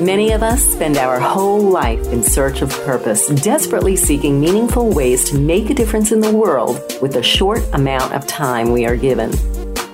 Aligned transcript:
Many 0.00 0.32
of 0.32 0.42
us 0.42 0.64
spend 0.64 0.96
our 0.96 1.20
whole 1.20 1.60
life 1.60 2.06
in 2.06 2.22
search 2.22 2.62
of 2.62 2.70
purpose, 2.86 3.28
desperately 3.28 3.96
seeking 3.96 4.40
meaningful 4.40 4.94
ways 4.94 5.28
to 5.28 5.38
make 5.38 5.68
a 5.68 5.74
difference 5.74 6.10
in 6.10 6.20
the 6.20 6.32
world 6.32 6.80
with 7.02 7.12
the 7.12 7.22
short 7.22 7.60
amount 7.74 8.14
of 8.14 8.26
time 8.26 8.72
we 8.72 8.86
are 8.86 8.96
given. 8.96 9.30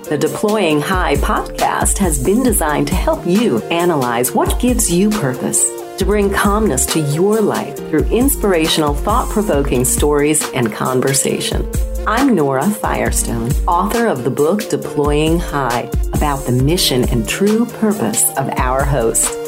The 0.05 0.17
Deploying 0.17 0.81
High 0.81 1.17
podcast 1.17 1.99
has 1.99 2.23
been 2.23 2.45
designed 2.45 2.87
to 2.87 2.95
help 2.95 3.27
you 3.27 3.59
analyze 3.65 4.31
what 4.31 4.61
gives 4.61 4.89
you 4.93 5.11
purpose, 5.11 5.65
to 5.97 6.05
bring 6.05 6.33
calmness 6.33 6.87
to 6.87 7.01
your 7.01 7.41
life 7.41 7.77
through 7.91 8.05
inspirational, 8.05 8.95
thought 8.95 9.29
provoking 9.31 9.85
stories 9.85 10.49
and 10.53 10.73
conversation. 10.73 11.69
I'm 12.07 12.33
Nora 12.33 12.71
Firestone, 12.71 13.51
author 13.67 14.07
of 14.07 14.23
the 14.23 14.31
book 14.31 14.69
Deploying 14.69 15.41
High, 15.41 15.91
about 16.13 16.47
the 16.47 16.53
mission 16.53 17.09
and 17.09 17.29
true 17.29 17.67
purpose 17.67 18.23
of 18.39 18.49
our 18.51 18.85
host. 18.85 19.46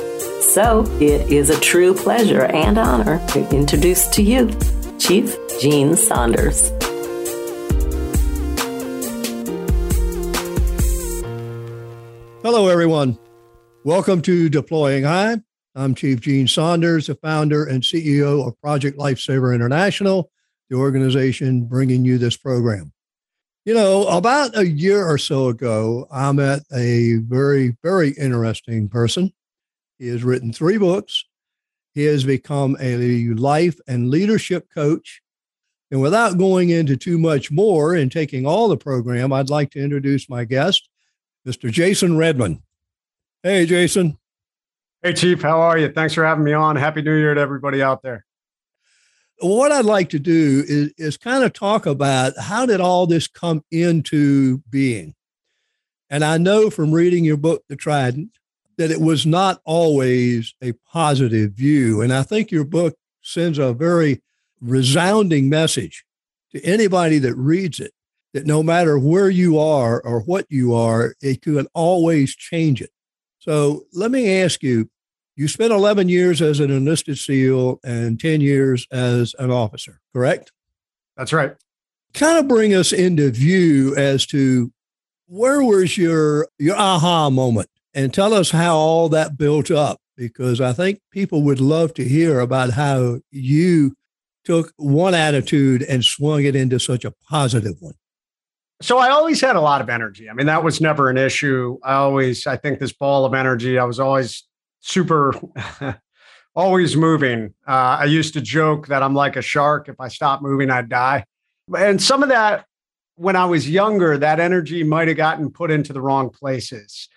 So 0.48 0.84
it 0.98 1.30
is 1.30 1.50
a 1.50 1.60
true 1.60 1.92
pleasure 1.92 2.44
and 2.44 2.78
honor 2.78 3.24
to 3.28 3.46
introduce 3.54 4.08
to 4.08 4.22
you 4.22 4.50
Chief 4.98 5.36
Gene 5.60 5.94
Saunders. 5.94 6.70
Hello, 12.42 12.68
everyone. 12.68 13.18
Welcome 13.84 14.22
to 14.22 14.48
Deploying 14.48 15.04
High. 15.04 15.36
I'm 15.74 15.94
Chief 15.94 16.18
Gene 16.18 16.48
Saunders, 16.48 17.08
the 17.08 17.16
founder 17.16 17.66
and 17.66 17.82
CEO 17.82 18.48
of 18.48 18.58
Project 18.62 18.96
Lifesaver 18.96 19.54
International, 19.54 20.30
the 20.70 20.76
organization 20.76 21.66
bringing 21.66 22.06
you 22.06 22.16
this 22.16 22.38
program. 22.38 22.94
You 23.66 23.74
know, 23.74 24.08
about 24.08 24.56
a 24.56 24.66
year 24.66 25.06
or 25.06 25.18
so 25.18 25.48
ago, 25.48 26.08
I 26.10 26.32
met 26.32 26.62
a 26.72 27.16
very, 27.16 27.76
very 27.82 28.12
interesting 28.12 28.88
person 28.88 29.34
he 29.98 30.08
has 30.08 30.24
written 30.24 30.52
three 30.52 30.78
books. 30.78 31.24
He 31.94 32.04
has 32.04 32.24
become 32.24 32.76
a 32.80 33.28
life 33.34 33.78
and 33.88 34.10
leadership 34.10 34.68
coach. 34.72 35.20
And 35.90 36.00
without 36.00 36.38
going 36.38 36.70
into 36.70 36.96
too 36.96 37.18
much 37.18 37.50
more 37.50 37.94
and 37.94 38.12
taking 38.12 38.46
all 38.46 38.68
the 38.68 38.76
program, 38.76 39.32
I'd 39.32 39.50
like 39.50 39.70
to 39.70 39.82
introduce 39.82 40.28
my 40.28 40.44
guest, 40.44 40.88
Mr. 41.46 41.70
Jason 41.70 42.16
Redman. 42.16 42.62
Hey, 43.42 43.66
Jason. 43.66 44.18
Hey, 45.02 45.14
Chief. 45.14 45.40
How 45.40 45.60
are 45.60 45.78
you? 45.78 45.90
Thanks 45.90 46.14
for 46.14 46.24
having 46.24 46.44
me 46.44 46.52
on. 46.52 46.76
Happy 46.76 47.02
New 47.02 47.14
Year 47.14 47.34
to 47.34 47.40
everybody 47.40 47.82
out 47.82 48.02
there. 48.02 48.24
What 49.40 49.70
I'd 49.70 49.84
like 49.84 50.10
to 50.10 50.18
do 50.18 50.64
is, 50.66 50.92
is 50.98 51.16
kind 51.16 51.44
of 51.44 51.52
talk 51.52 51.86
about 51.86 52.36
how 52.36 52.66
did 52.66 52.80
all 52.80 53.06
this 53.06 53.28
come 53.28 53.64
into 53.70 54.58
being? 54.68 55.14
And 56.10 56.24
I 56.24 56.38
know 56.38 56.68
from 56.68 56.92
reading 56.92 57.24
your 57.24 57.36
book, 57.36 57.62
The 57.68 57.76
Trident, 57.76 58.37
that 58.78 58.90
it 58.92 59.00
was 59.00 59.26
not 59.26 59.60
always 59.64 60.54
a 60.62 60.72
positive 60.90 61.52
view. 61.52 62.00
And 62.00 62.12
I 62.12 62.22
think 62.22 62.50
your 62.50 62.64
book 62.64 62.96
sends 63.20 63.58
a 63.58 63.74
very 63.74 64.22
resounding 64.60 65.48
message 65.48 66.04
to 66.52 66.64
anybody 66.64 67.18
that 67.18 67.34
reads 67.34 67.80
it 67.80 67.92
that 68.32 68.46
no 68.46 68.62
matter 68.62 68.98
where 68.98 69.28
you 69.28 69.58
are 69.58 70.00
or 70.00 70.20
what 70.20 70.46
you 70.48 70.74
are, 70.74 71.14
it 71.20 71.42
can 71.42 71.66
always 71.74 72.34
change 72.34 72.80
it. 72.80 72.90
So 73.38 73.84
let 73.92 74.10
me 74.10 74.40
ask 74.40 74.62
you 74.62 74.88
you 75.34 75.48
spent 75.48 75.72
11 75.72 76.08
years 76.08 76.40
as 76.40 76.60
an 76.60 76.70
enlisted 76.70 77.18
SEAL 77.18 77.80
and 77.84 78.18
10 78.18 78.40
years 78.40 78.86
as 78.90 79.34
an 79.38 79.50
officer, 79.50 80.00
correct? 80.12 80.52
That's 81.16 81.32
right. 81.32 81.54
Kind 82.14 82.38
of 82.38 82.48
bring 82.48 82.74
us 82.74 82.92
into 82.92 83.30
view 83.30 83.94
as 83.96 84.26
to 84.26 84.72
where 85.26 85.62
was 85.62 85.96
your 85.98 86.48
your 86.58 86.76
aha 86.76 87.28
moment 87.28 87.68
and 87.94 88.12
tell 88.12 88.34
us 88.34 88.50
how 88.50 88.76
all 88.76 89.08
that 89.08 89.36
built 89.36 89.70
up 89.70 90.00
because 90.16 90.60
I 90.60 90.72
think 90.72 91.00
people 91.12 91.42
would 91.42 91.60
love 91.60 91.94
to 91.94 92.04
hear 92.04 92.40
about 92.40 92.70
how 92.70 93.20
you 93.30 93.94
took 94.44 94.72
one 94.76 95.14
attitude 95.14 95.82
and 95.82 96.04
swung 96.04 96.44
it 96.44 96.56
into 96.56 96.80
such 96.80 97.04
a 97.04 97.12
positive 97.30 97.76
one. 97.80 97.94
So 98.80 98.98
I 98.98 99.10
always 99.10 99.40
had 99.40 99.56
a 99.56 99.60
lot 99.60 99.80
of 99.80 99.88
energy. 99.88 100.30
I 100.30 100.32
mean, 100.32 100.46
that 100.46 100.62
was 100.62 100.80
never 100.80 101.10
an 101.10 101.18
issue. 101.18 101.78
I 101.82 101.94
always, 101.94 102.46
I 102.46 102.56
think 102.56 102.78
this 102.78 102.92
ball 102.92 103.24
of 103.24 103.34
energy, 103.34 103.78
I 103.78 103.84
was 103.84 103.98
always 103.98 104.44
super, 104.80 105.34
always 106.54 106.96
moving. 106.96 107.54
Uh, 107.66 107.98
I 108.00 108.04
used 108.04 108.34
to 108.34 108.40
joke 108.40 108.86
that 108.88 109.02
I'm 109.02 109.14
like 109.14 109.36
a 109.36 109.42
shark. 109.42 109.88
If 109.88 110.00
I 110.00 110.08
stop 110.08 110.42
moving, 110.42 110.70
I'd 110.70 110.88
die. 110.88 111.24
And 111.76 112.00
some 112.00 112.22
of 112.22 112.28
that, 112.28 112.66
when 113.16 113.34
I 113.34 113.46
was 113.46 113.68
younger, 113.68 114.16
that 114.16 114.38
energy 114.38 114.84
might 114.84 115.08
have 115.08 115.16
gotten 115.16 115.50
put 115.50 115.72
into 115.72 115.92
the 115.92 116.00
wrong 116.00 116.30
places. 116.30 117.08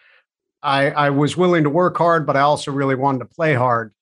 I, 0.64 0.92
I 0.92 1.10
was 1.10 1.36
willing 1.36 1.64
to 1.64 1.70
work 1.70 1.98
hard, 1.98 2.26
but 2.26 2.36
I 2.36 2.42
also 2.42 2.72
really 2.72 2.96
wanted 2.96 3.20
to 3.20 3.26
play 3.26 3.54
hard. 3.54 3.94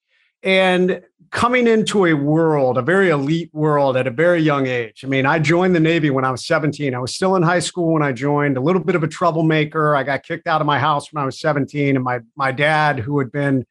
And 0.44 1.02
coming 1.32 1.68
into 1.68 2.06
a 2.06 2.14
world, 2.14 2.78
a 2.78 2.82
very 2.82 3.10
elite 3.10 3.50
world 3.54 3.96
at 3.96 4.08
a 4.08 4.12
very 4.12 4.42
young 4.42 4.68
age. 4.68 5.04
I 5.04 5.08
mean, 5.08 5.26
I 5.26 5.40
joined 5.40 5.76
the 5.76 5.80
Navy 5.80 6.10
when 6.10 6.26
I 6.26 6.32
was 6.32 6.46
17. 6.46 6.96
I 6.96 7.00
was 7.00 7.14
still 7.14 7.36
in 7.36 7.44
high 7.44 7.60
school 7.60 7.94
when 7.94 8.04
I 8.04 8.12
joined, 8.12 8.58
a 8.58 8.62
little 8.62 8.84
bit 8.84 8.96
of 8.96 9.04
a 9.04 9.08
troublemaker. 9.08 9.96
I 9.96 10.04
got 10.04 10.24
kicked 10.24 10.48
out 10.48 10.62
of 10.62 10.68
my 10.68 10.80
house 10.80 11.14
when 11.14 11.22
I 11.22 11.26
was 11.26 11.40
17. 11.40 11.96
And 11.96 12.04
my, 12.04 12.20
my 12.36 12.52
dad, 12.52 13.00
who 13.00 13.20
had 13.20 13.32
been 13.32 13.66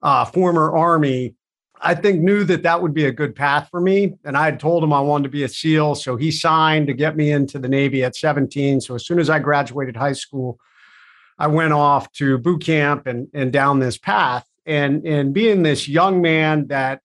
uh, 0.00 0.24
former 0.24 0.74
Army, 0.74 1.34
I 1.80 1.94
think 1.94 2.20
knew 2.20 2.44
that 2.44 2.62
that 2.62 2.80
would 2.80 2.94
be 2.94 3.06
a 3.06 3.12
good 3.12 3.34
path 3.34 3.68
for 3.70 3.80
me. 3.80 4.14
And 4.24 4.36
I 4.36 4.44
had 4.44 4.60
told 4.60 4.84
him 4.84 4.92
I 4.92 5.00
wanted 5.00 5.24
to 5.24 5.30
be 5.30 5.42
a 5.42 5.48
SEAL. 5.48 5.96
So 5.96 6.16
he 6.16 6.30
signed 6.30 6.86
to 6.86 6.94
get 6.94 7.16
me 7.16 7.32
into 7.32 7.58
the 7.58 7.68
Navy 7.68 8.04
at 8.04 8.16
17. 8.16 8.80
So 8.80 8.94
as 8.94 9.04
soon 9.04 9.18
as 9.18 9.28
I 9.28 9.38
graduated 9.38 9.96
high 9.96 10.12
school, 10.12 10.58
I 11.42 11.48
went 11.48 11.72
off 11.72 12.12
to 12.12 12.38
boot 12.38 12.62
camp 12.62 13.08
and, 13.08 13.26
and 13.34 13.52
down 13.52 13.80
this 13.80 13.98
path. 13.98 14.46
And, 14.64 15.04
and 15.04 15.34
being 15.34 15.64
this 15.64 15.88
young 15.88 16.22
man 16.22 16.68
that 16.68 17.00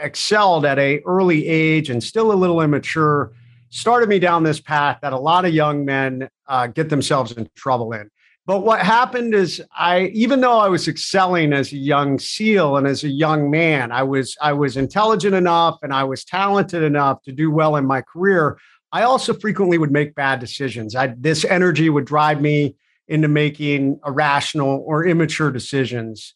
excelled 0.00 0.64
at 0.64 0.78
a 0.78 1.00
early 1.00 1.46
age 1.46 1.90
and 1.90 2.02
still 2.02 2.32
a 2.32 2.38
little 2.42 2.62
immature, 2.62 3.32
started 3.68 4.08
me 4.08 4.18
down 4.18 4.44
this 4.44 4.62
path 4.62 5.00
that 5.02 5.12
a 5.12 5.18
lot 5.18 5.44
of 5.44 5.52
young 5.52 5.84
men 5.84 6.30
uh, 6.48 6.68
get 6.68 6.88
themselves 6.88 7.32
in 7.32 7.50
trouble 7.54 7.92
in. 7.92 8.10
But 8.46 8.60
what 8.60 8.80
happened 8.80 9.34
is 9.34 9.62
I 9.76 10.04
even 10.14 10.40
though 10.40 10.58
I 10.58 10.68
was 10.68 10.88
excelling 10.88 11.52
as 11.52 11.70
a 11.70 11.76
young 11.76 12.18
SEAL 12.18 12.78
and 12.78 12.86
as 12.86 13.04
a 13.04 13.10
young 13.10 13.50
man, 13.50 13.92
I 13.92 14.04
was 14.04 14.38
I 14.40 14.54
was 14.54 14.78
intelligent 14.78 15.34
enough 15.34 15.76
and 15.82 15.92
I 15.92 16.04
was 16.04 16.24
talented 16.24 16.82
enough 16.82 17.20
to 17.24 17.32
do 17.32 17.50
well 17.50 17.76
in 17.76 17.84
my 17.84 18.00
career. 18.00 18.58
I 18.90 19.02
also 19.02 19.34
frequently 19.34 19.76
would 19.76 19.92
make 19.92 20.14
bad 20.14 20.40
decisions. 20.40 20.96
I, 20.96 21.08
this 21.18 21.44
energy 21.44 21.90
would 21.90 22.06
drive 22.06 22.40
me 22.40 22.74
into 23.10 23.26
making 23.26 23.98
irrational 24.06 24.84
or 24.86 25.04
immature 25.04 25.50
decisions 25.50 26.32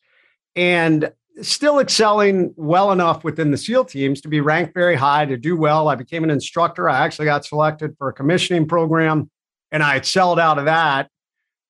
and 0.56 1.12
still 1.40 1.78
excelling 1.78 2.52
well 2.56 2.90
enough 2.90 3.22
within 3.22 3.52
the 3.52 3.56
SEAL 3.56 3.84
teams 3.86 4.20
to 4.20 4.28
be 4.28 4.40
ranked 4.40 4.74
very 4.74 4.96
high, 4.96 5.24
to 5.24 5.36
do 5.36 5.56
well. 5.56 5.88
I 5.88 5.94
became 5.94 6.24
an 6.24 6.30
instructor. 6.30 6.88
I 6.88 7.04
actually 7.04 7.26
got 7.26 7.44
selected 7.44 7.96
for 7.96 8.08
a 8.08 8.12
commissioning 8.12 8.66
program 8.66 9.30
and 9.70 9.82
I 9.84 9.94
excelled 9.94 10.40
out 10.40 10.58
of 10.58 10.64
that. 10.64 11.08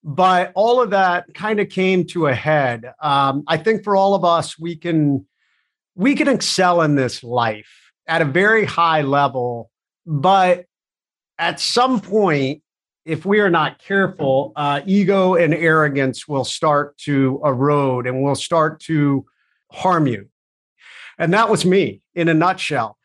But 0.02 0.52
all 0.54 0.82
of 0.82 0.90
that 0.90 1.26
kind 1.34 1.60
of 1.60 1.68
came 1.68 2.06
to 2.08 2.26
a 2.26 2.34
head. 2.34 2.90
Um, 3.00 3.44
I 3.46 3.58
think 3.58 3.84
for 3.84 3.96
all 3.96 4.14
of 4.14 4.24
us, 4.24 4.58
we 4.58 4.76
can 4.76 5.26
we 5.94 6.14
can 6.14 6.28
excel 6.28 6.82
in 6.82 6.96
this 6.96 7.22
life 7.22 7.92
at 8.06 8.20
a 8.20 8.26
very 8.26 8.64
high 8.64 9.02
level, 9.02 9.70
but 10.04 10.66
at 11.38 11.60
some 11.60 12.00
point, 12.00 12.62
if 13.04 13.26
we 13.26 13.40
are 13.40 13.50
not 13.50 13.78
careful, 13.78 14.52
uh, 14.56 14.80
ego 14.86 15.34
and 15.34 15.52
arrogance 15.54 16.26
will 16.26 16.44
start 16.44 16.96
to 16.98 17.40
erode 17.44 18.06
and 18.06 18.22
will 18.22 18.34
start 18.34 18.80
to 18.80 19.26
harm 19.70 20.06
you. 20.06 20.28
And 21.18 21.32
that 21.34 21.48
was 21.48 21.64
me 21.64 22.00
in 22.14 22.28
a 22.28 22.34
nutshell. 22.34 22.96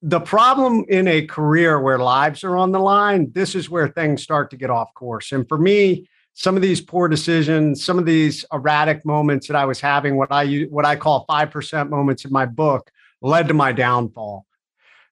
The 0.00 0.20
problem 0.20 0.84
in 0.88 1.08
a 1.08 1.26
career 1.26 1.80
where 1.80 1.98
lives 1.98 2.44
are 2.44 2.56
on 2.56 2.70
the 2.70 2.78
line, 2.78 3.32
this 3.32 3.56
is 3.56 3.68
where 3.68 3.88
things 3.88 4.22
start 4.22 4.50
to 4.50 4.56
get 4.56 4.70
off 4.70 4.94
course. 4.94 5.32
And 5.32 5.48
for 5.48 5.58
me, 5.58 6.08
some 6.34 6.54
of 6.54 6.62
these 6.62 6.80
poor 6.80 7.08
decisions, 7.08 7.84
some 7.84 7.98
of 7.98 8.06
these 8.06 8.44
erratic 8.52 9.04
moments 9.04 9.48
that 9.48 9.56
I 9.56 9.64
was 9.64 9.80
having, 9.80 10.16
what 10.16 10.30
I 10.30 10.66
what 10.70 10.84
I 10.84 10.94
call 10.94 11.24
five 11.26 11.50
percent 11.50 11.90
moments 11.90 12.24
in 12.24 12.30
my 12.32 12.46
book, 12.46 12.92
led 13.20 13.48
to 13.48 13.54
my 13.54 13.72
downfall. 13.72 14.46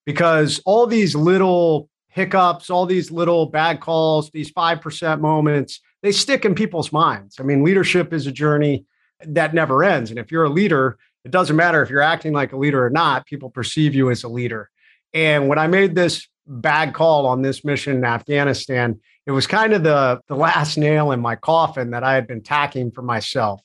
Because 0.05 0.61
all 0.65 0.87
these 0.87 1.17
little 1.17 1.89
hiccups, 2.17 2.71
all 2.71 2.87
these 2.87 3.11
little 3.11 3.45
bad 3.45 3.79
calls, 3.79 4.31
these 4.31 4.51
5% 4.51 5.21
moments, 5.21 5.81
they 6.03 6.13
stick 6.13 6.47
in 6.47 6.55
people's 6.55 6.91
minds. 6.91 7.37
I 7.39 7.43
mean, 7.43 7.63
leadership 7.63 8.15
is 8.15 8.27
a 8.27 8.33
journey 8.33 8.87
that 9.21 9.53
never 9.53 9.85
ends. 9.85 10.09
And 10.09 10.19
if 10.19 10.33
you're 10.33 10.45
a 10.45 10.49
leader, 10.49 10.97
it 11.27 11.31
doesn't 11.31 11.57
matter 11.57 11.83
if 11.83 11.91
you're 11.91 12.01
acting 12.01 12.33
like 12.33 12.55
a 12.55 12.57
leader 12.57 12.83
or 12.83 12.89
not, 12.89 13.27
people 13.27 13.51
perceive 13.51 13.95
you 13.95 14.11
as 14.11 14.25
a 14.25 14.29
leader. 14.29 14.71
And 15.13 15.47
when 15.47 15.59
I 15.59 15.67
made 15.67 15.95
this 15.95 16.27
bad 16.47 16.95
call 16.95 17.27
on 17.27 17.43
this 17.43 17.67
mission 17.67 17.99
in 17.99 18.05
Afghanistan, 18.07 18.99
it 19.27 19.33
was 19.33 19.47
kind 19.47 19.75
of 19.75 19.83
the, 19.83 20.19
the 20.27 20.37
last 20.37 20.79
nail 20.79 21.13
in 21.13 21.21
my 21.21 21.37
coffin 21.37 21.91
that 21.91 22.03
I 22.03 22.15
had 22.15 22.27
been 22.27 22.43
tacking 22.43 22.93
for 22.93 23.03
myself. 23.03 23.61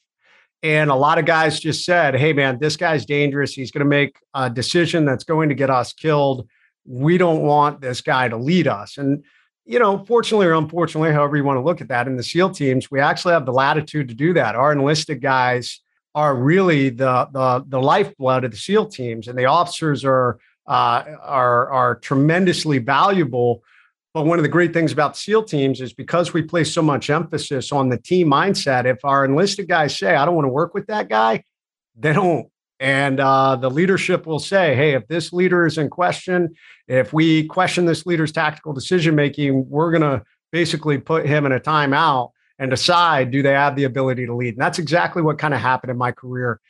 And 0.62 0.90
a 0.90 0.96
lot 0.96 1.20
of 1.20 1.26
guys 1.26 1.58
just 1.58 1.86
said, 1.86 2.16
hey, 2.16 2.34
man, 2.34 2.60
this 2.60 2.76
guy's 2.76 3.06
dangerous. 3.06 3.54
He's 3.54 3.72
going 3.72 3.86
to 3.86 3.90
make 3.90 4.18
a 4.34 4.50
decision 4.50 5.06
that's 5.06 5.24
going 5.24 5.48
to 5.48 5.56
get 5.56 5.70
us 5.70 5.94
killed 5.94 6.50
we 6.86 7.18
don't 7.18 7.42
want 7.42 7.82
this 7.82 8.02
guy 8.02 8.28
to 8.28 8.38
lead 8.38 8.68
us. 8.68 8.98
And, 8.98 9.24
you 9.66 9.80
know, 9.80 10.04
fortunately 10.06 10.48
or 10.48 10.54
unfortunately, 10.54 11.12
however 11.12 11.38
you 11.38 11.44
want 11.44 11.58
to 11.58 11.64
look 11.64 11.82
at 11.82 11.88
that, 11.90 12.08
in 12.08 12.18
the 12.18 12.24
SEAL 12.24 12.52
teams, 12.52 12.90
we 12.90 13.00
actually 13.00 13.34
have 13.34 13.46
the 13.46 13.54
latitude 13.54 14.10
to 14.10 14.16
do 14.16 14.34
that. 14.34 14.56
Our 14.56 14.72
enlisted 14.72 15.22
guys 15.22 15.80
are 16.14 16.36
really 16.36 16.90
the 16.90 17.28
the 17.32 17.64
the 17.68 17.80
lifeblood 17.80 18.44
of 18.44 18.52
the 18.52 18.58
SEAL 18.58 18.88
teams, 18.88 19.28
and 19.28 19.38
the 19.38 19.46
officers 19.46 20.04
are 20.04 20.40
uh, 20.68 21.04
are 21.22 21.70
are 21.70 21.96
tremendously 21.96 22.80
valuable. 22.80 23.64
But 24.14 24.26
one 24.26 24.40
of 24.40 24.44
the 24.44 24.50
great 24.50 24.74
things 24.74 24.92
about 24.92 25.16
SEAL 25.16 25.44
teams 25.44 25.80
is 25.80 25.94
because 25.94 26.34
we 26.34 26.42
place 26.42 26.74
so 26.74 26.82
much 26.82 27.10
emphasis 27.10 27.72
on 27.72 27.88
the 27.88 27.98
team 27.98 28.28
mindset. 28.28 28.86
If 28.86 29.06
our 29.06 29.24
enlisted 29.24 29.70
guys 29.70 29.98
say, 29.98 30.16
"I 30.16 30.26
don't 30.26 30.36
want 30.36 30.46
to 30.46 30.50
work 30.50 30.74
with 30.74 30.88
that 30.88 31.08
guy," 31.08 31.44
they 31.96 32.14
don't. 32.14 32.48
And 32.82 33.22
uh, 33.22 33.56
the 33.56 33.70
leadership 33.70 34.26
will 34.26 34.40
say, 34.40 34.76
"Hey, 34.76 34.96
if 34.96 35.08
this 35.08 35.32
leader 35.32 35.66
is 35.66 35.78
in 35.78 35.90
question, 35.90 36.54
if 36.90 37.14
we 37.14 37.46
question 37.46 37.86
this 37.86 38.06
leader's 38.06 38.34
tactical 38.34 38.74
decision 38.74 39.16
making, 39.16 39.70
we're 39.70 39.92
going 39.92 40.02
to 40.02 40.24
basically 40.52 40.98
put 40.98 41.26
him 41.26 41.46
in 41.46 41.54
a 41.54 41.60
timeout." 41.60 42.32
and 42.62 42.70
decide 42.70 43.32
do 43.32 43.42
they 43.42 43.54
have 43.54 43.76
the 43.76 43.86
ability 43.86 44.28
to 44.28 44.36
lead. 44.36 44.54
And 44.54 44.62
that's 44.62 44.78
exactly 44.78 45.24
what 45.24 45.40
kind 45.40 45.56
of 45.56 45.60
happened 45.60 45.90
in 45.90 45.98
my 45.98 46.12
career. 46.12 46.62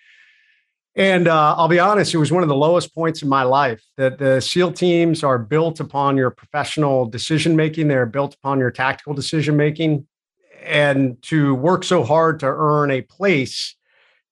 And 0.95 1.27
uh, 1.27 1.55
I'll 1.57 1.67
be 1.67 1.79
honest, 1.79 2.13
it 2.13 2.17
was 2.17 2.31
one 2.31 2.43
of 2.43 2.49
the 2.49 2.55
lowest 2.55 2.95
points 2.95 3.21
in 3.21 3.27
my 3.27 3.43
life. 3.43 3.83
That 3.97 4.17
the 4.17 4.39
SEAL 4.39 4.71
teams 4.73 5.21
are 5.21 5.37
built 5.37 5.81
upon 5.81 6.15
your 6.15 6.29
professional 6.29 7.05
decision 7.05 7.57
making, 7.57 7.89
they're 7.89 8.05
built 8.05 8.35
upon 8.35 8.57
your 8.57 8.71
tactical 8.71 9.13
decision 9.13 9.57
making. 9.57 10.07
And 10.63 11.21
to 11.23 11.55
work 11.55 11.83
so 11.83 12.03
hard 12.03 12.39
to 12.39 12.45
earn 12.45 12.89
a 12.91 13.01
place 13.01 13.75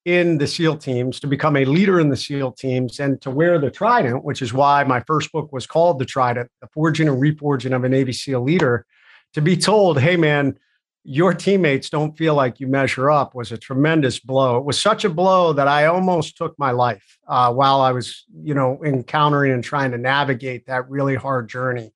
in 0.05 0.37
the 0.37 0.47
SEAL 0.47 0.77
teams, 0.77 1.19
to 1.19 1.27
become 1.27 1.57
a 1.57 1.65
leader 1.65 1.99
in 1.99 2.09
the 2.09 2.17
SEAL 2.17 2.53
teams, 2.53 2.99
and 2.99 3.21
to 3.21 3.29
wear 3.29 3.59
the 3.59 3.69
trident, 3.69 4.23
which 4.23 4.41
is 4.41 4.53
why 4.53 4.83
my 4.83 5.01
first 5.01 5.31
book 5.31 5.51
was 5.51 5.67
called 5.67 5.99
The 5.99 6.05
Trident, 6.05 6.49
The 6.61 6.67
Forging 6.73 7.07
and 7.07 7.21
Reforging 7.21 7.75
of 7.75 7.83
a 7.83 7.89
Navy 7.89 8.13
SEAL 8.13 8.41
Leader, 8.41 8.85
to 9.33 9.41
be 9.41 9.57
told, 9.57 9.99
hey, 9.99 10.15
man, 10.15 10.57
your 11.03 11.33
teammates 11.33 11.89
don't 11.89 12.17
feel 12.17 12.35
like 12.35 12.59
you 12.59 12.67
measure 12.67 13.09
up 13.09 13.33
was 13.33 13.51
a 13.51 13.57
tremendous 13.57 14.19
blow. 14.19 14.57
It 14.57 14.65
was 14.65 14.79
such 14.79 15.05
a 15.05 15.09
blow 15.09 15.53
that 15.53 15.67
I 15.67 15.85
almost 15.85 16.37
took 16.37 16.57
my 16.59 16.71
life 16.71 17.17
uh, 17.27 17.53
while 17.53 17.81
I 17.81 17.91
was, 17.91 18.25
you 18.43 18.53
know, 18.53 18.83
encountering 18.83 19.53
and 19.53 19.63
trying 19.63 19.91
to 19.91 19.97
navigate 19.97 20.65
that 20.67 20.89
really 20.89 21.15
hard 21.15 21.49
journey. 21.49 21.91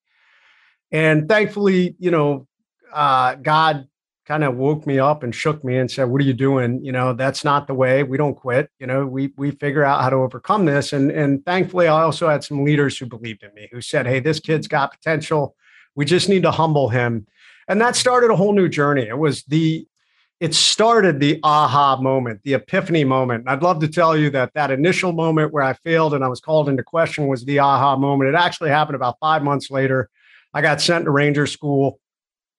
And 0.92 1.28
thankfully, 1.28 1.96
you 2.00 2.12
know, 2.12 2.48
uh, 2.94 3.36
God 3.36 3.88
kind 4.26 4.44
of 4.44 4.56
woke 4.56 4.88
me 4.88 5.00
up 5.00 5.24
and 5.24 5.36
shook 5.36 5.64
me 5.64 5.78
and 5.78 5.90
said, 5.92 6.06
"What 6.06 6.22
are 6.22 6.26
you 6.26 6.34
doing? 6.34 6.84
You 6.84 6.92
know, 6.92 7.14
that's 7.14 7.44
not 7.44 7.68
the 7.68 7.74
way. 7.74 8.04
We 8.04 8.18
don't 8.18 8.36
quit. 8.36 8.70
You 8.80 8.88
know, 8.88 9.06
we 9.06 9.34
we 9.38 9.52
figure 9.52 9.84
out 9.84 10.02
how 10.02 10.10
to 10.10 10.18
overcome 10.18 10.66
this." 10.66 10.94
And 10.94 11.12
and 11.12 11.46
thankfully, 11.46 11.88
I 11.88 12.02
also 12.02 12.30
had 12.30 12.44
some 12.44 12.64
leaders 12.64 12.98
who 12.98 13.06
believed 13.06 13.44
in 13.44 13.54
me, 13.54 13.70
who 13.72 13.82
said, 13.82 14.08
"Hey, 14.08 14.20
this 14.20 14.40
kid's 14.40 14.68
got 14.68 14.92
potential. 14.92 15.56
We 15.96 16.06
just 16.06 16.30
need 16.30 16.44
to 16.44 16.52
humble 16.52 16.90
him." 16.90 17.28
And 17.68 17.80
that 17.82 17.96
started 17.96 18.32
a 18.32 18.36
whole 18.36 18.54
new 18.54 18.70
journey. 18.70 19.08
It 19.08 19.18
was 19.18 19.44
the, 19.44 19.88
it 20.40 20.54
started 20.54 21.20
the 21.20 21.40
aha 21.44 21.98
moment, 22.02 22.42
the 22.44 22.54
epiphany 22.54 23.04
moment. 23.04 23.46
I'd 23.48 23.64
love 23.64 23.80
to 23.80 23.88
tell 23.88 24.18
you 24.18 24.30
that 24.32 24.54
that 24.54 24.72
initial 24.72 25.14
moment 25.14 25.54
where 25.54 25.64
I 25.64 25.74
failed 25.74 26.14
and 26.14 26.24
I 26.24 26.28
was 26.28 26.42
called 26.42 26.68
into 26.68 26.84
question 26.84 27.28
was 27.28 27.46
the 27.46 27.60
aha 27.60 27.96
moment. 27.96 28.30
It 28.30 28.36
actually 28.36 28.70
happened 28.70 28.96
about 28.96 29.18
five 29.22 29.44
months 29.44 29.72
later. 29.72 30.10
I 30.54 30.62
got 30.62 30.82
sent 30.82 31.06
to 31.06 31.12
Ranger 31.12 31.48
School. 31.48 32.00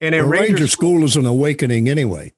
And 0.04 0.14
well, 0.14 0.26
Ranger, 0.26 0.52
Ranger 0.52 0.66
school, 0.68 0.96
school 0.96 1.04
is 1.04 1.16
an 1.16 1.26
awakening 1.26 1.88
anyway. 1.88 2.32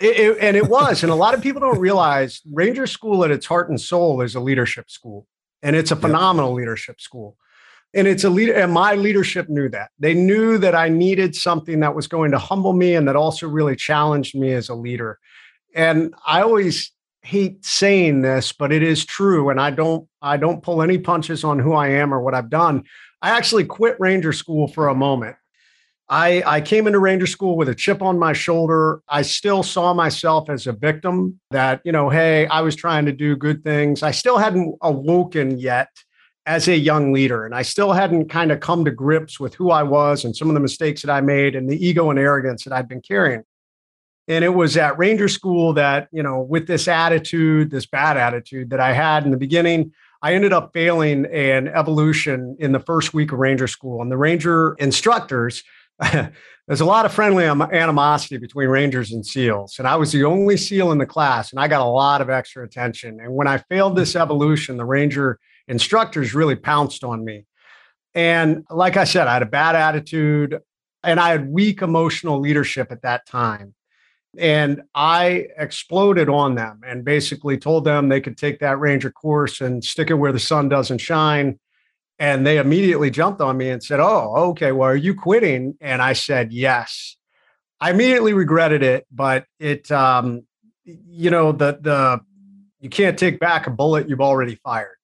It, 0.00 0.18
it, 0.18 0.38
and 0.40 0.56
it 0.56 0.68
was. 0.68 1.02
and 1.02 1.12
a 1.12 1.14
lot 1.14 1.34
of 1.34 1.42
people 1.42 1.60
don't 1.60 1.78
realize 1.78 2.40
Ranger 2.50 2.86
School 2.86 3.24
at 3.24 3.30
its 3.30 3.44
heart 3.44 3.68
and 3.68 3.80
soul 3.80 4.22
is 4.22 4.34
a 4.34 4.40
leadership 4.40 4.90
school. 4.90 5.26
And 5.62 5.76
it's 5.76 5.90
a 5.90 5.96
phenomenal 5.96 6.52
yep. 6.52 6.56
leadership 6.56 7.00
school 7.02 7.36
and 7.92 8.06
it's 8.06 8.24
a 8.24 8.30
leader 8.30 8.52
and 8.54 8.72
my 8.72 8.94
leadership 8.94 9.48
knew 9.48 9.68
that 9.68 9.90
they 9.98 10.14
knew 10.14 10.58
that 10.58 10.74
i 10.74 10.88
needed 10.88 11.34
something 11.34 11.80
that 11.80 11.94
was 11.94 12.06
going 12.06 12.30
to 12.30 12.38
humble 12.38 12.72
me 12.72 12.94
and 12.94 13.08
that 13.08 13.16
also 13.16 13.48
really 13.48 13.76
challenged 13.76 14.34
me 14.34 14.52
as 14.52 14.68
a 14.68 14.74
leader 14.74 15.18
and 15.74 16.14
i 16.26 16.40
always 16.40 16.92
hate 17.22 17.64
saying 17.64 18.22
this 18.22 18.52
but 18.52 18.72
it 18.72 18.82
is 18.82 19.04
true 19.04 19.50
and 19.50 19.60
i 19.60 19.70
don't 19.70 20.06
i 20.22 20.36
don't 20.36 20.62
pull 20.62 20.82
any 20.82 20.98
punches 20.98 21.44
on 21.44 21.58
who 21.58 21.72
i 21.72 21.88
am 21.88 22.14
or 22.14 22.20
what 22.20 22.34
i've 22.34 22.50
done 22.50 22.82
i 23.22 23.30
actually 23.30 23.64
quit 23.64 23.96
ranger 23.98 24.32
school 24.32 24.68
for 24.68 24.88
a 24.88 24.94
moment 24.94 25.36
I, 26.10 26.42
I 26.44 26.60
came 26.60 26.88
into 26.88 26.98
Ranger 26.98 27.28
School 27.28 27.56
with 27.56 27.68
a 27.68 27.74
chip 27.74 28.02
on 28.02 28.18
my 28.18 28.32
shoulder. 28.32 29.00
I 29.08 29.22
still 29.22 29.62
saw 29.62 29.94
myself 29.94 30.50
as 30.50 30.66
a 30.66 30.72
victim 30.72 31.38
that, 31.52 31.80
you 31.84 31.92
know, 31.92 32.10
hey, 32.10 32.48
I 32.48 32.62
was 32.62 32.74
trying 32.74 33.06
to 33.06 33.12
do 33.12 33.36
good 33.36 33.62
things. 33.62 34.02
I 34.02 34.10
still 34.10 34.36
hadn't 34.36 34.76
awoken 34.82 35.56
yet 35.56 35.88
as 36.46 36.66
a 36.66 36.76
young 36.76 37.12
leader. 37.12 37.46
And 37.46 37.54
I 37.54 37.62
still 37.62 37.92
hadn't 37.92 38.28
kind 38.28 38.50
of 38.50 38.58
come 38.58 38.84
to 38.86 38.90
grips 38.90 39.38
with 39.38 39.54
who 39.54 39.70
I 39.70 39.84
was 39.84 40.24
and 40.24 40.34
some 40.34 40.48
of 40.48 40.54
the 40.54 40.60
mistakes 40.60 41.00
that 41.02 41.12
I 41.12 41.20
made 41.20 41.54
and 41.54 41.70
the 41.70 41.86
ego 41.86 42.10
and 42.10 42.18
arrogance 42.18 42.64
that 42.64 42.72
I'd 42.72 42.88
been 42.88 43.02
carrying. 43.02 43.44
And 44.26 44.44
it 44.44 44.54
was 44.54 44.76
at 44.76 44.98
Ranger 44.98 45.28
School 45.28 45.74
that, 45.74 46.08
you 46.10 46.24
know, 46.24 46.40
with 46.40 46.66
this 46.66 46.88
attitude, 46.88 47.70
this 47.70 47.86
bad 47.86 48.16
attitude 48.16 48.70
that 48.70 48.80
I 48.80 48.94
had 48.94 49.24
in 49.24 49.30
the 49.30 49.36
beginning, 49.36 49.92
I 50.22 50.34
ended 50.34 50.52
up 50.52 50.72
failing 50.72 51.26
an 51.26 51.68
evolution 51.68 52.56
in 52.58 52.72
the 52.72 52.80
first 52.80 53.14
week 53.14 53.30
of 53.30 53.38
Ranger 53.38 53.68
School. 53.68 54.02
And 54.02 54.10
the 54.10 54.16
Ranger 54.16 54.74
instructors, 54.74 55.62
there's 56.66 56.80
a 56.80 56.86
lot 56.86 57.04
of 57.04 57.12
friendly 57.12 57.44
animosity 57.44 58.38
between 58.38 58.68
Rangers 58.68 59.12
and 59.12 59.24
SEALs. 59.24 59.78
And 59.78 59.86
I 59.86 59.96
was 59.96 60.12
the 60.12 60.24
only 60.24 60.56
SEAL 60.56 60.92
in 60.92 60.98
the 60.98 61.06
class, 61.06 61.52
and 61.52 61.60
I 61.60 61.68
got 61.68 61.82
a 61.82 61.88
lot 61.88 62.20
of 62.20 62.30
extra 62.30 62.64
attention. 62.64 63.20
And 63.20 63.34
when 63.34 63.46
I 63.46 63.58
failed 63.58 63.96
this 63.96 64.16
evolution, 64.16 64.76
the 64.76 64.84
Ranger 64.84 65.38
instructors 65.68 66.34
really 66.34 66.56
pounced 66.56 67.04
on 67.04 67.24
me. 67.24 67.44
And 68.14 68.64
like 68.70 68.96
I 68.96 69.04
said, 69.04 69.26
I 69.26 69.34
had 69.34 69.42
a 69.42 69.46
bad 69.46 69.76
attitude 69.76 70.58
and 71.02 71.20
I 71.20 71.30
had 71.30 71.48
weak 71.48 71.80
emotional 71.82 72.40
leadership 72.40 72.90
at 72.90 73.02
that 73.02 73.26
time. 73.26 73.74
And 74.38 74.82
I 74.94 75.48
exploded 75.56 76.28
on 76.28 76.54
them 76.54 76.80
and 76.86 77.04
basically 77.04 77.58
told 77.58 77.84
them 77.84 78.08
they 78.08 78.20
could 78.20 78.36
take 78.36 78.60
that 78.60 78.78
Ranger 78.78 79.10
course 79.10 79.60
and 79.60 79.82
stick 79.82 80.10
it 80.10 80.14
where 80.14 80.32
the 80.32 80.38
sun 80.38 80.68
doesn't 80.68 80.98
shine. 80.98 81.58
And 82.20 82.46
they 82.46 82.58
immediately 82.58 83.10
jumped 83.10 83.40
on 83.40 83.56
me 83.56 83.70
and 83.70 83.82
said, 83.82 83.98
Oh, 83.98 84.34
okay, 84.50 84.72
well, 84.72 84.90
are 84.90 84.94
you 84.94 85.14
quitting? 85.14 85.76
And 85.80 86.02
I 86.02 86.12
said, 86.12 86.52
Yes. 86.52 87.16
I 87.80 87.90
immediately 87.90 88.34
regretted 88.34 88.82
it, 88.82 89.06
but 89.10 89.46
it, 89.58 89.90
um, 89.90 90.42
you 90.84 91.30
know, 91.30 91.50
the, 91.50 91.78
the, 91.80 92.20
you 92.78 92.90
can't 92.90 93.18
take 93.18 93.40
back 93.40 93.66
a 93.66 93.70
bullet 93.70 94.06
you've 94.06 94.20
already 94.20 94.54
fired. 94.56 94.96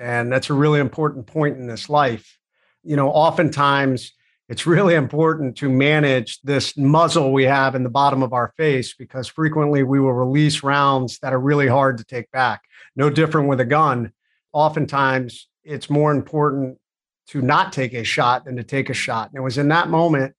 And 0.00 0.32
that's 0.32 0.50
a 0.50 0.54
really 0.54 0.80
important 0.80 1.28
point 1.28 1.56
in 1.56 1.68
this 1.68 1.88
life. 1.88 2.36
You 2.82 2.96
know, 2.96 3.10
oftentimes 3.10 4.12
it's 4.48 4.66
really 4.66 4.94
important 4.94 5.56
to 5.58 5.68
manage 5.68 6.40
this 6.42 6.76
muzzle 6.76 7.32
we 7.32 7.44
have 7.44 7.76
in 7.76 7.84
the 7.84 7.90
bottom 7.90 8.24
of 8.24 8.32
our 8.32 8.52
face 8.56 8.92
because 8.92 9.28
frequently 9.28 9.84
we 9.84 10.00
will 10.00 10.12
release 10.12 10.64
rounds 10.64 11.20
that 11.20 11.32
are 11.32 11.38
really 11.38 11.68
hard 11.68 11.98
to 11.98 12.04
take 12.04 12.28
back. 12.32 12.62
No 12.96 13.08
different 13.08 13.48
with 13.48 13.60
a 13.60 13.64
gun. 13.64 14.12
Oftentimes 14.52 15.46
it's 15.64 15.90
more 15.90 16.12
important 16.12 16.78
to 17.28 17.42
not 17.42 17.72
take 17.72 17.94
a 17.94 18.04
shot 18.04 18.44
than 18.44 18.56
to 18.56 18.64
take 18.64 18.90
a 18.90 18.94
shot. 18.94 19.30
And 19.30 19.38
it 19.38 19.42
was 19.42 19.58
in 19.58 19.68
that 19.68 19.88
moment 19.88 20.34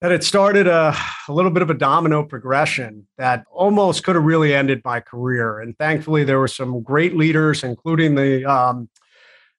that 0.00 0.12
it 0.12 0.22
started 0.22 0.66
a, 0.66 0.94
a, 1.28 1.32
little 1.32 1.50
bit 1.50 1.62
of 1.62 1.70
a 1.70 1.74
domino 1.74 2.22
progression 2.22 3.06
that 3.18 3.44
almost 3.50 4.04
could 4.04 4.14
have 4.14 4.24
really 4.24 4.54
ended 4.54 4.82
my 4.84 5.00
career. 5.00 5.60
And 5.60 5.76
thankfully, 5.78 6.22
there 6.22 6.38
were 6.38 6.48
some 6.48 6.82
great 6.82 7.16
leaders, 7.16 7.64
including 7.64 8.14
the 8.14 8.44
um, 8.44 8.88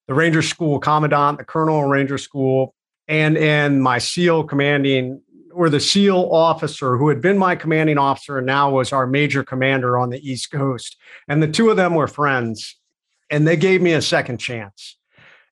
the 0.07 0.13
Ranger 0.13 0.41
School 0.41 0.79
commandant, 0.79 1.39
the 1.39 1.43
colonel 1.43 1.83
of 1.83 1.89
Ranger 1.89 2.17
School, 2.17 2.73
and 3.07 3.37
and 3.37 3.81
my 3.81 3.97
SEAL 3.97 4.45
commanding 4.45 5.21
or 5.57 5.71
the 5.71 5.79
SEAL 5.79 6.29
officer 6.31 6.97
who 6.97 7.09
had 7.09 7.19
been 7.19 7.37
my 7.37 7.55
commanding 7.55 7.97
officer 7.97 8.37
and 8.37 8.45
now 8.45 8.69
was 8.69 8.93
our 8.93 9.07
major 9.07 9.43
commander 9.43 9.97
on 9.97 10.11
the 10.11 10.19
East 10.19 10.51
Coast. 10.51 10.97
And 11.27 11.41
the 11.41 11.47
two 11.47 11.71
of 11.71 11.77
them 11.77 11.95
were 11.95 12.07
friends, 12.07 12.75
and 13.29 13.47
they 13.47 13.57
gave 13.57 13.81
me 13.81 13.93
a 13.93 14.01
second 14.01 14.37
chance 14.37 14.97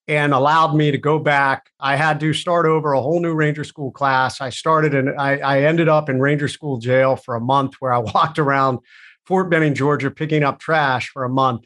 and 0.07 0.33
allowed 0.33 0.75
me 0.75 0.91
to 0.91 0.97
go 0.97 1.17
back. 1.17 1.69
I 1.79 1.95
had 1.95 2.19
to 2.19 2.33
start 2.33 2.65
over 2.65 2.93
a 2.93 3.01
whole 3.01 3.19
new 3.19 3.33
Ranger 3.33 3.63
School 3.63 3.91
class. 3.91 4.39
I 4.39 4.49
started 4.49 4.93
and 4.93 5.09
I, 5.19 5.37
I 5.37 5.61
ended 5.61 5.89
up 5.89 6.09
in 6.09 6.19
Ranger 6.19 6.47
School 6.47 6.77
jail 6.77 7.15
for 7.15 7.35
a 7.35 7.41
month 7.41 7.75
where 7.79 7.93
I 7.93 7.97
walked 8.13 8.39
around 8.39 8.79
Fort 9.25 9.49
Benning, 9.49 9.73
Georgia, 9.73 10.11
picking 10.11 10.43
up 10.43 10.59
trash 10.59 11.09
for 11.09 11.23
a 11.23 11.29
month. 11.29 11.65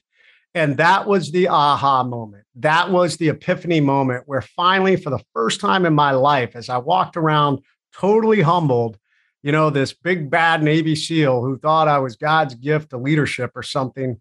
And 0.55 0.77
that 0.77 1.05
was 1.05 1.31
the 1.31 1.47
aha 1.47 2.03
moment. 2.03 2.45
That 2.55 2.89
was 2.89 3.17
the 3.17 3.29
epiphany 3.29 3.81
moment 3.81 4.23
where 4.25 4.41
finally, 4.41 4.95
for 4.95 5.09
the 5.09 5.23
first 5.33 5.61
time 5.61 5.85
in 5.85 5.93
my 5.93 6.11
life, 6.11 6.55
as 6.55 6.69
I 6.69 6.77
walked 6.77 7.17
around 7.17 7.59
totally 7.93 8.41
humbled, 8.41 8.97
you 9.43 9.51
know, 9.51 9.69
this 9.69 9.93
big 9.93 10.29
bad 10.29 10.63
Navy 10.63 10.95
SEAL 10.95 11.41
who 11.41 11.57
thought 11.59 11.87
I 11.87 11.99
was 11.99 12.15
God's 12.15 12.55
gift 12.55 12.89
to 12.89 12.97
leadership 12.97 13.51
or 13.55 13.63
something, 13.63 14.19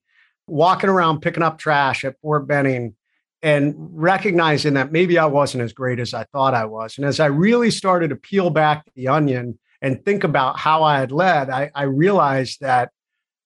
walking 0.49 0.91
around 0.91 1.21
picking 1.21 1.43
up 1.43 1.59
trash 1.59 2.05
at 2.05 2.21
Fort 2.21 2.47
Benning 2.47 2.95
and 3.43 3.75
recognizing 3.77 4.75
that 4.75 4.91
maybe 4.91 5.19
I 5.19 5.27
wasn't 5.27 5.63
as 5.63 5.73
great 5.73 6.01
as 6.01 6.13
I 6.13 6.25
thought 6.25 6.55
I 6.55 6.65
was. 6.65 6.99
And 6.99 7.07
as 7.07 7.21
I 7.21 7.27
really 7.27 7.71
started 7.71 8.11
to 8.11 8.17
peel 8.17 8.51
back 8.51 8.85
the 8.95 9.09
onion 9.09 9.59
and 9.81 10.05
think 10.05 10.25
about 10.25 10.59
how 10.59 10.83
I 10.83 10.99
had 10.99 11.13
led, 11.13 11.49
I, 11.49 11.71
I, 11.75 11.85
realized 11.85 12.61
that 12.63 12.91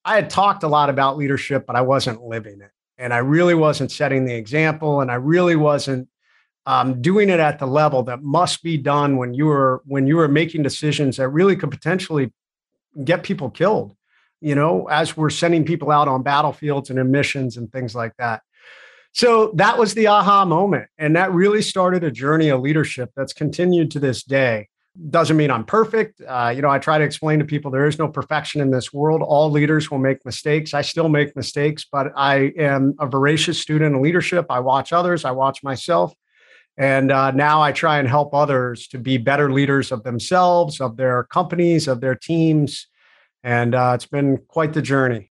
I 0.03 0.15
had 0.15 0.31
talked 0.31 0.63
a 0.63 0.67
lot 0.67 0.89
about 0.89 1.17
leadership, 1.17 1.65
but 1.67 1.75
I 1.75 1.81
wasn't 1.81 2.23
living 2.23 2.59
it. 2.61 2.71
And 2.97 3.13
I 3.13 3.17
really 3.17 3.53
wasn't 3.53 3.91
setting 3.91 4.25
the 4.25 4.33
example. 4.33 5.01
And 5.01 5.11
I 5.11 5.15
really 5.15 5.55
wasn't 5.55 6.07
um, 6.65 7.01
doing 7.01 7.29
it 7.29 7.39
at 7.39 7.59
the 7.59 7.67
level 7.67 8.01
that 8.03 8.23
must 8.23 8.63
be 8.63 8.77
done 8.77 9.17
when 9.17 9.33
you 9.33 9.45
were 9.45 9.81
when 9.85 10.07
you 10.07 10.15
were 10.15 10.27
making 10.27 10.63
decisions 10.63 11.17
that 11.17 11.27
really 11.27 11.55
could 11.55 11.71
potentially 11.71 12.31
get 13.03 13.23
people 13.23 13.49
killed 13.49 13.95
you 14.43 14.55
know, 14.55 14.87
as 14.89 15.15
we're 15.15 15.29
sending 15.29 15.63
people 15.63 15.89
out 15.89 16.09
on 16.09 16.21
battlefields 16.21 16.89
and 16.89 16.99
in 16.99 17.09
missions 17.09 17.55
and 17.55 17.71
things 17.71 17.95
like 17.95 18.13
that. 18.17 18.41
So 19.13 19.53
that 19.55 19.77
was 19.77 19.93
the 19.93 20.07
aha 20.07 20.43
moment. 20.43 20.87
And 20.97 21.15
that 21.15 21.31
really 21.31 21.61
started 21.61 22.03
a 22.03 22.11
journey 22.11 22.49
of 22.49 22.59
leadership 22.59 23.11
that's 23.15 23.31
continued 23.31 23.89
to 23.91 23.99
this 23.99 24.21
day. 24.23 24.67
Doesn't 25.09 25.37
mean 25.37 25.49
I'm 25.49 25.63
perfect. 25.63 26.21
Uh, 26.27 26.51
you 26.53 26.61
know, 26.61 26.69
I 26.69 26.77
try 26.77 26.97
to 26.97 27.03
explain 27.05 27.39
to 27.39 27.45
people 27.45 27.71
there 27.71 27.87
is 27.87 27.97
no 27.97 28.07
perfection 28.09 28.59
in 28.59 28.69
this 28.69 28.91
world. 28.91 29.21
All 29.21 29.49
leaders 29.49 29.89
will 29.89 29.97
make 29.97 30.25
mistakes. 30.25 30.73
I 30.73 30.81
still 30.81 31.09
make 31.09 31.35
mistakes, 31.37 31.85
but 31.89 32.11
I 32.15 32.51
am 32.57 32.95
a 32.99 33.07
voracious 33.07 33.59
student 33.59 33.95
in 33.95 34.01
leadership. 34.01 34.47
I 34.49 34.59
watch 34.59 34.91
others, 34.91 35.23
I 35.23 35.31
watch 35.31 35.63
myself. 35.63 36.13
And 36.75 37.11
uh, 37.11 37.31
now 37.31 37.61
I 37.61 37.71
try 37.71 37.99
and 37.99 38.07
help 38.09 38.33
others 38.33 38.87
to 38.89 38.97
be 38.97 39.17
better 39.17 39.53
leaders 39.53 39.91
of 39.91 40.03
themselves, 40.03 40.81
of 40.81 40.97
their 40.97 41.23
companies, 41.23 41.87
of 41.87 42.01
their 42.01 42.15
teams. 42.15 42.87
And 43.43 43.75
uh, 43.75 43.91
it's 43.95 44.05
been 44.05 44.37
quite 44.47 44.73
the 44.73 44.81
journey. 44.81 45.31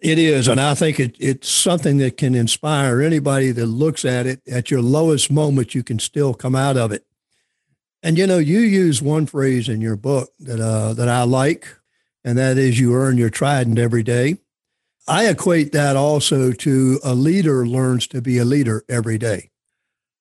It 0.00 0.18
is. 0.18 0.48
And 0.48 0.60
I 0.60 0.74
think 0.74 1.00
it, 1.00 1.16
it's 1.18 1.48
something 1.48 1.98
that 1.98 2.16
can 2.16 2.34
inspire 2.34 3.00
anybody 3.00 3.50
that 3.52 3.66
looks 3.66 4.04
at 4.04 4.26
it 4.26 4.40
at 4.46 4.70
your 4.70 4.82
lowest 4.82 5.30
moment, 5.30 5.74
you 5.74 5.82
can 5.82 5.98
still 5.98 6.34
come 6.34 6.54
out 6.54 6.76
of 6.76 6.92
it. 6.92 7.04
And 8.02 8.18
you 8.18 8.26
know, 8.26 8.38
you 8.38 8.60
use 8.60 9.00
one 9.00 9.26
phrase 9.26 9.68
in 9.68 9.80
your 9.80 9.96
book 9.96 10.30
that 10.40 10.60
uh, 10.60 10.92
that 10.94 11.08
I 11.08 11.22
like, 11.22 11.66
and 12.24 12.38
that 12.38 12.58
is 12.58 12.78
you 12.78 12.94
earn 12.94 13.16
your 13.16 13.30
trident 13.30 13.78
every 13.78 14.02
day. 14.02 14.36
I 15.08 15.28
equate 15.28 15.72
that 15.72 15.96
also 15.96 16.52
to 16.52 17.00
a 17.02 17.14
leader 17.14 17.66
learns 17.66 18.06
to 18.08 18.20
be 18.20 18.38
a 18.38 18.44
leader 18.44 18.84
every 18.88 19.18
day 19.18 19.50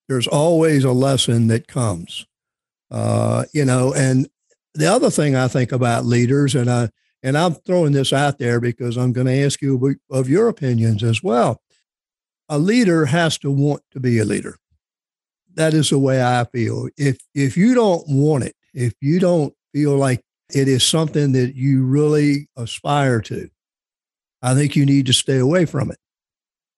there's 0.08 0.28
always 0.28 0.84
a 0.84 0.92
lesson 0.92 1.48
that 1.48 1.68
comes. 1.68 2.26
Uh, 2.92 3.46
you 3.54 3.66
know, 3.66 3.94
and 3.94 4.30
the 4.76 4.92
other 4.92 5.10
thing 5.10 5.36
I 5.36 5.48
think 5.48 5.72
about 5.72 6.06
leaders, 6.06 6.56
and 6.56 6.70
I 6.70 6.90
and 7.24 7.38
I'm 7.38 7.54
throwing 7.54 7.94
this 7.94 8.14
out 8.14 8.38
there 8.38 8.60
because 8.60 8.98
I'm 8.98 9.12
going 9.12 9.28
to 9.28 9.44
ask 9.44 9.62
you 9.62 9.96
of 10.12 10.30
your 10.30 10.48
opinions 10.48 11.04
as 11.04 11.24
well. 11.24 11.62
A 12.50 12.60
leader 12.60 13.06
has 13.06 13.38
to 13.40 13.50
want 13.50 13.82
to 13.92 14.00
be 14.00 14.20
a 14.20 14.26
leader. 14.26 14.58
That 15.56 15.74
is 15.74 15.90
the 15.90 15.98
way 15.98 16.24
I 16.24 16.44
feel. 16.46 16.90
If 16.98 17.18
if 17.34 17.58
you 17.58 17.74
don't 17.74 18.04
want 18.08 18.44
it, 18.44 18.56
if 18.74 18.94
you 19.02 19.20
don't 19.20 19.54
feel 19.74 19.98
like 19.98 20.22
it 20.54 20.68
is 20.68 20.84
something 20.84 21.32
that 21.32 21.56
you 21.56 21.84
really 21.84 22.48
aspire 22.56 23.22
to, 23.22 23.50
I 24.42 24.54
think 24.54 24.76
you 24.76 24.86
need 24.86 25.08
to 25.08 25.14
stay 25.14 25.40
away 25.40 25.66
from 25.66 25.90
it. 25.90 25.98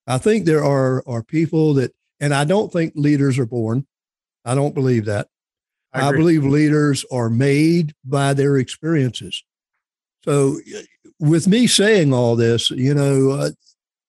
I 0.06 0.18
think 0.18 0.46
there 0.46 0.64
are 0.64 1.04
are 1.08 1.24
people 1.24 1.74
that 1.76 1.92
and 2.20 2.34
I 2.34 2.46
don't 2.46 2.72
think 2.72 2.94
leaders 2.96 3.38
are 3.38 3.46
born. 3.46 3.86
I 4.46 4.56
don't 4.56 4.74
believe 4.74 5.06
that. 5.06 5.28
I, 5.94 6.10
I 6.10 6.12
believe 6.12 6.44
leaders 6.44 7.06
are 7.12 7.30
made 7.30 7.94
by 8.04 8.34
their 8.34 8.58
experiences. 8.58 9.44
So, 10.24 10.60
with 11.20 11.48
me 11.48 11.68
saying 11.68 12.14
all 12.14 12.36
this, 12.36 12.70
you 12.70 12.94
know, 12.94 13.32
uh, 13.32 13.50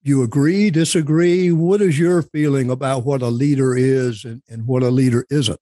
you 0.02 0.22
agree, 0.22 0.70
disagree? 0.70 1.52
What 1.52 1.80
is 1.80 1.98
your 1.98 2.22
feeling 2.22 2.70
about 2.70 3.04
what 3.04 3.22
a 3.22 3.28
leader 3.28 3.76
is 3.76 4.24
and, 4.24 4.42
and 4.48 4.66
what 4.66 4.82
a 4.82 4.90
leader 4.90 5.24
isn't? 5.30 5.60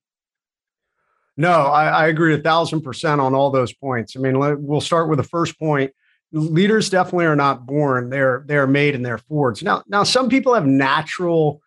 No, 1.37 1.51
I, 1.51 1.89
I 1.89 2.07
agree 2.07 2.35
a 2.35 2.39
thousand 2.39 2.81
percent 2.81 3.21
on 3.21 3.35
all 3.35 3.51
those 3.51 3.73
points. 3.73 4.17
I 4.17 4.21
mean, 4.21 4.39
let, 4.39 4.59
we'll 4.59 4.81
start 4.81 5.09
with 5.09 5.19
the 5.19 5.25
first 5.25 5.59
point. 5.59 5.93
Leaders 6.33 6.91
definitely 6.91 7.27
are 7.27 7.37
not 7.37 7.67
born; 7.67 8.11
they're 8.11 8.45
they're 8.47 8.67
made 8.67 8.95
and 8.95 9.05
they're 9.05 9.19
forged. 9.19 9.65
Now, 9.65 9.83
now 9.87 10.03
some 10.03 10.29
people 10.29 10.55
have 10.55 10.67
natural 10.67 11.61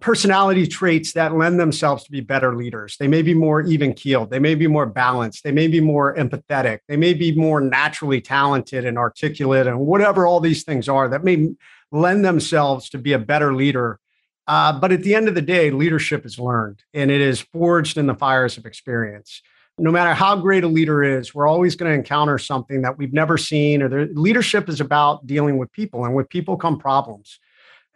personality 0.00 0.66
traits 0.66 1.12
that 1.12 1.34
lend 1.34 1.60
themselves 1.60 2.04
to 2.04 2.10
be 2.10 2.20
better 2.20 2.54
leaders. 2.56 2.96
They 2.98 3.08
may 3.08 3.22
be 3.22 3.34
more 3.34 3.62
even 3.62 3.94
keeled. 3.94 4.30
They 4.30 4.38
may 4.38 4.54
be 4.54 4.66
more 4.66 4.86
balanced. 4.86 5.44
They 5.44 5.52
may 5.52 5.68
be 5.68 5.80
more 5.80 6.14
empathetic. 6.16 6.80
They 6.88 6.96
may 6.96 7.14
be 7.14 7.32
more 7.32 7.60
naturally 7.60 8.20
talented 8.20 8.84
and 8.84 8.98
articulate 8.98 9.66
and 9.66 9.80
whatever 9.80 10.26
all 10.26 10.40
these 10.40 10.64
things 10.64 10.88
are 10.88 11.08
that 11.08 11.24
may 11.24 11.50
lend 11.92 12.24
themselves 12.24 12.88
to 12.90 12.98
be 12.98 13.12
a 13.12 13.18
better 13.18 13.54
leader. 13.54 14.00
Uh, 14.46 14.78
but 14.78 14.92
at 14.92 15.02
the 15.02 15.14
end 15.14 15.28
of 15.28 15.34
the 15.34 15.42
day, 15.42 15.70
leadership 15.70 16.24
is 16.24 16.38
learned 16.38 16.82
and 16.94 17.10
it 17.10 17.20
is 17.20 17.40
forged 17.40 17.98
in 17.98 18.06
the 18.06 18.14
fires 18.14 18.56
of 18.56 18.66
experience. 18.66 19.42
No 19.80 19.92
matter 19.92 20.12
how 20.12 20.34
great 20.34 20.64
a 20.64 20.68
leader 20.68 21.04
is, 21.04 21.34
we're 21.34 21.46
always 21.46 21.76
going 21.76 21.92
to 21.92 21.96
encounter 21.96 22.36
something 22.38 22.82
that 22.82 22.98
we've 22.98 23.12
never 23.12 23.38
seen. 23.38 23.80
Or 23.82 24.06
leadership 24.06 24.68
is 24.68 24.80
about 24.80 25.24
dealing 25.26 25.56
with 25.56 25.70
people, 25.70 26.04
and 26.04 26.16
with 26.16 26.28
people 26.28 26.56
come 26.56 26.78
problems 26.78 27.38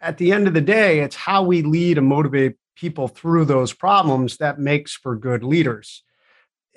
at 0.03 0.17
the 0.17 0.33
end 0.33 0.47
of 0.47 0.53
the 0.53 0.61
day, 0.61 0.99
it's 0.99 1.15
how 1.15 1.43
we 1.43 1.61
lead 1.61 1.97
and 1.97 2.05
motivate 2.05 2.55
people 2.75 3.07
through 3.07 3.45
those 3.45 3.71
problems 3.71 4.37
that 4.37 4.59
makes 4.59 4.93
for 4.93 5.15
good 5.15 5.43
leaders. 5.43 6.03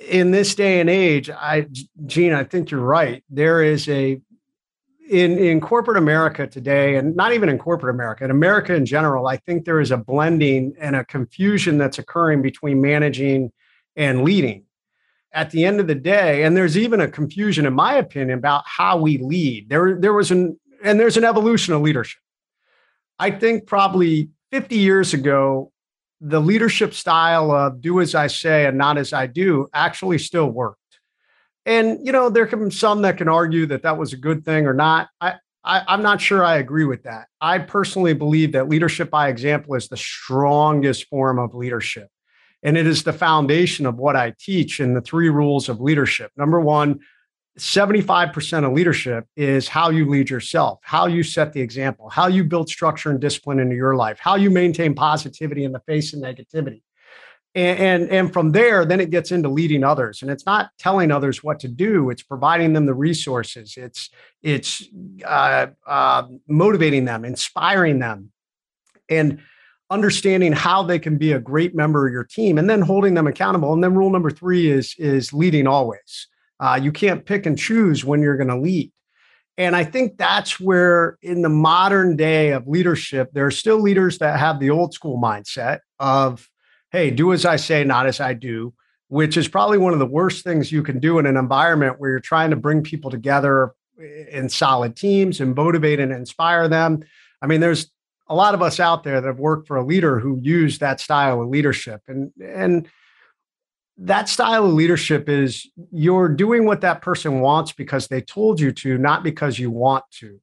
In 0.09 0.31
this 0.31 0.55
day 0.55 0.81
and 0.81 0.89
age, 0.89 1.29
I, 1.29 1.67
Gene, 2.07 2.33
I 2.33 2.45
think 2.45 2.71
you're 2.71 2.81
right. 2.81 3.25
There 3.29 3.63
is 3.63 3.89
a 3.89 4.21
in 5.09 5.39
in 5.39 5.61
corporate 5.61 5.97
America 5.97 6.47
today, 6.47 6.97
and 6.97 7.15
not 7.15 7.33
even 7.33 7.49
in 7.49 7.59
corporate 7.59 7.95
America, 7.95 8.25
in 8.25 8.31
America 8.31 8.75
in 8.75 8.85
general, 8.85 9.27
I 9.29 9.37
think 9.37 9.65
there 9.65 9.81
is 9.81 9.91
a 9.91 9.97
blending 9.97 10.75
and 10.81 10.97
a 10.97 11.05
confusion 11.05 11.79
that's 11.79 11.99
occurring 11.99 12.43
between 12.43 12.81
managing 12.81 13.53
and 13.95 14.23
leading. 14.23 14.65
At 15.33 15.51
the 15.51 15.65
end 15.65 15.81
of 15.81 15.87
the 15.87 15.95
day, 15.95 16.45
and 16.45 16.57
there's 16.57 16.77
even 16.77 17.01
a 17.01 17.09
confusion, 17.09 17.67
in 17.67 17.75
my 17.75 17.95
opinion, 17.95 18.39
about 18.39 18.65
how 18.67 18.97
we 18.97 19.19
lead. 19.19 19.69
There, 19.69 19.95
there 19.95 20.13
was 20.13 20.31
an 20.31 20.59
and 20.83 20.99
there's 20.99 21.17
an 21.17 21.25
evolution 21.25 21.73
of 21.73 21.83
leadership. 21.83 22.21
I 23.19 23.31
think 23.31 23.67
probably 23.67 24.31
50 24.53 24.77
years 24.77 25.15
ago, 25.15 25.73
the 26.21 26.41
leadership 26.41 26.95
style 26.95 27.51
of 27.51 27.81
do 27.81 28.01
as 28.01 28.15
I 28.15 28.27
say 28.27 28.67
and 28.67 28.79
not 28.79 28.99
as 28.99 29.13
I 29.13 29.27
do 29.27 29.69
actually 29.75 30.19
still 30.19 30.49
worked. 30.49 30.81
And, 31.67 31.99
you 32.07 32.13
know, 32.13 32.31
there 32.31 32.47
can 32.47 32.69
be 32.69 32.75
some 32.75 33.03
that 33.03 33.19
can 33.19 33.29
argue 33.29 33.67
that 33.67 33.83
that 33.83 33.99
was 33.99 34.13
a 34.13 34.17
good 34.17 34.45
thing 34.45 34.67
or 34.67 34.73
not. 34.73 35.09
I, 35.21 35.35
I, 35.65 35.95
am 35.95 36.03
not 36.03 36.21
sure 36.21 36.45
I 36.45 36.57
agree 36.57 36.85
with 36.85 37.03
that. 37.03 37.27
I 37.41 37.59
personally 37.59 38.15
believe 38.15 38.53
that 38.53 38.69
leadership 38.69 39.11
by 39.11 39.29
example 39.29 39.75
is 39.75 39.89
the 39.89 39.97
strongest 39.97 41.09
form 41.09 41.39
of 41.39 41.55
leadership. 41.55 42.09
And 42.63 42.79
it 42.79 42.87
is 42.87 43.03
the 43.03 43.13
foundation 43.13 43.85
of 43.85 43.97
what 43.97 44.17
I 44.17 44.35
teach 44.39 44.81
in 44.81 44.95
the 44.95 45.01
three 45.01 45.29
rules 45.29 45.69
of 45.69 45.81
leadership. 45.81 46.31
Number 46.37 46.61
one, 46.61 47.01
75% 47.59 48.67
of 48.67 48.73
leadership 48.73 49.27
is 49.35 49.67
how 49.67 49.89
you 49.89 50.09
lead 50.09 50.29
yourself, 50.29 50.79
how 50.83 51.07
you 51.07 51.23
set 51.23 51.55
the 51.55 51.61
example, 51.61 52.11
how 52.11 52.27
you 52.27 52.45
build 52.45 52.69
structure 52.69 53.11
and 53.11 53.19
discipline 53.19 53.59
into 53.59 53.75
your 53.75 53.97
life, 53.97 54.19
how 54.21 54.37
you 54.37 54.51
maintain 54.51 54.95
positivity 54.95 55.65
in 55.65 55.73
the 55.73 55.81
face 55.81 56.13
of 56.13 56.21
negativity. 56.21 56.83
And, 57.55 57.79
and, 57.79 58.11
and 58.11 58.33
from 58.33 58.53
there, 58.53 58.85
then 58.85 59.01
it 59.01 59.09
gets 59.09 59.33
into 59.33 59.49
leading 59.49 59.85
others. 59.85 60.21
And 60.21 60.31
it's 60.31 60.45
not 60.45 60.69
telling 60.79 61.11
others 61.11 61.43
what 61.43 61.59
to 61.61 61.69
do, 61.69 62.11
it's 62.11 62.23
providing 62.23 62.75
them 62.75 62.85
the 62.85 62.95
resources, 62.95 63.75
it's, 63.79 64.11
it's 64.43 64.87
uh, 65.25 65.69
uh, 65.87 66.25
motivating 66.47 67.07
them, 67.07 67.25
inspiring 67.25 68.01
them, 68.01 68.33
and 69.09 69.41
understanding 69.89 70.53
how 70.53 70.83
they 70.83 70.99
can 70.99 71.17
be 71.17 71.33
a 71.33 71.39
great 71.39 71.75
member 71.75 72.07
of 72.07 72.13
your 72.13 72.25
team 72.25 72.59
and 72.59 72.69
then 72.69 72.83
holding 72.83 73.15
them 73.15 73.27
accountable. 73.27 73.73
And 73.73 73.83
then 73.83 73.95
rule 73.95 74.11
number 74.11 74.31
three 74.31 74.69
is, 74.71 74.95
is 74.99 75.33
leading 75.33 75.67
always 75.67 76.27
uh, 76.61 76.79
you 76.83 76.93
can't 76.93 77.25
pick 77.25 77.47
and 77.47 77.59
choose 77.59 78.05
when 78.05 78.23
you're 78.23 78.37
going 78.37 78.49
to 78.49 78.59
lead. 78.59 78.93
And 79.59 79.75
I 79.75 79.85
think 79.85 80.19
that's 80.19 80.61
where, 80.61 81.19
in 81.23 81.43
the 81.43 81.49
modern 81.49 82.17
day 82.17 82.53
of 82.53 82.69
leadership, 82.69 83.31
there 83.33 83.47
are 83.47 83.51
still 83.51 83.81
leaders 83.81 84.19
that 84.19 84.39
have 84.39 84.61
the 84.61 84.71
old 84.71 84.93
school 84.93 85.19
mindset 85.19 85.81
of, 85.99 86.47
hey, 86.91 87.11
do 87.11 87.33
as 87.33 87.47
I 87.47 87.57
say, 87.57 87.83
not 87.83 88.07
as 88.07 88.21
I 88.21 88.35
do, 88.35 88.75
which 89.09 89.37
is 89.37 89.49
probably 89.49 89.79
one 89.79 89.95
of 89.95 89.99
the 89.99 90.07
worst 90.07 90.45
things 90.45 90.71
you 90.71 90.83
can 90.83 90.99
do 90.99 91.19
in 91.19 91.25
an 91.25 91.39
environment 91.39 91.99
where 91.99 92.11
you're 92.11 92.21
trying 92.21 92.51
to 92.51 92.57
bring 92.57 92.83
people 92.83 93.11
together 93.11 93.73
in 94.31 94.51
solid 94.51 94.95
teams 94.95 95.41
and 95.41 95.55
motivate 95.55 96.01
and 96.01 96.13
inspire 96.13 96.69
them. 96.69 97.03
I 97.41 97.47
mean, 97.47 97.61
there's 97.61 97.91
a 98.29 98.35
lot 98.35 98.55
of 98.55 98.61
us 98.61 98.79
out 98.79 99.05
there 99.05 99.23
that 99.23 99.27
have 99.27 99.39
worked 99.39 99.69
for 99.69 99.77
a 99.77 99.87
leader 99.87 100.19
who 100.19 100.39
used 100.43 100.81
that 100.81 101.01
style 101.01 101.41
of 101.41 101.49
leadership. 101.49 102.03
And, 102.09 102.31
and, 102.43 102.89
that 103.99 104.29
style 104.29 104.67
of 104.67 104.73
leadership 104.73 105.29
is 105.29 105.69
you're 105.91 106.29
doing 106.29 106.67
what 106.67 106.83
that 106.83 107.01
person 107.01 107.41
wants 107.41 107.73
because 107.73 108.09
they 108.09 108.21
told 108.21 108.61
you 108.61 108.71
to, 108.73 108.99
not 108.99 109.23
because 109.23 109.59
you 109.59 109.71
want 109.71 110.05
to. 110.19 110.39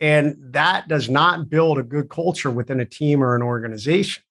And 0.00 0.36
that 0.52 0.88
does 0.88 1.08
not 1.08 1.48
build 1.48 1.78
a 1.78 1.82
good 1.82 2.08
culture 2.08 2.50
within 2.50 2.80
a 2.80 2.84
team 2.84 3.22
or 3.22 3.36
an 3.36 3.42
organization. 3.42 4.22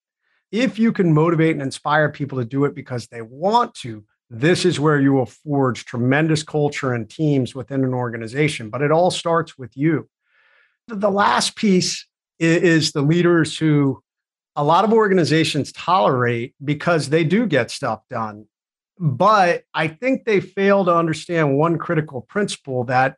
If 0.52 0.80
you 0.80 0.94
can 0.94 1.14
motivate 1.14 1.52
and 1.52 1.62
inspire 1.62 2.10
people 2.10 2.38
to 2.40 2.46
do 2.46 2.66
it 2.66 2.76
because 2.76 3.08
they 3.08 3.22
want 3.22 3.74
to, 3.76 4.04
this 4.30 4.66
is 4.66 4.80
where 4.80 5.00
you 5.00 5.14
will 5.14 5.26
forge 5.26 5.86
tremendous 5.86 6.44
culture 6.44 6.94
and 6.94 7.10
teams 7.10 7.56
within 7.56 7.84
an 7.84 7.94
organization. 7.94 8.70
But 8.70 8.82
it 8.82 8.92
all 8.92 9.12
starts 9.12 9.58
with 9.58 9.76
you. 9.76 10.10
The 10.88 11.12
last 11.12 11.56
piece 11.56 12.06
is 12.40 12.92
the 12.92 13.02
leaders 13.02 13.58
who 13.58 14.02
a 14.56 14.64
lot 14.64 14.84
of 14.84 14.92
organizations 14.92 15.72
tolerate 15.72 16.56
because 16.64 17.10
they 17.10 17.24
do 17.24 17.46
get 17.46 17.72
stuff 17.72 18.02
done 18.10 18.46
but 19.00 19.64
I 19.74 19.88
think 19.88 20.26
they 20.26 20.40
fail 20.40 20.86
to 20.86 20.96
understand 20.96 21.58
one 21.58 21.78
critical 21.78 22.22
principle 22.22 22.84
that 22.86 23.18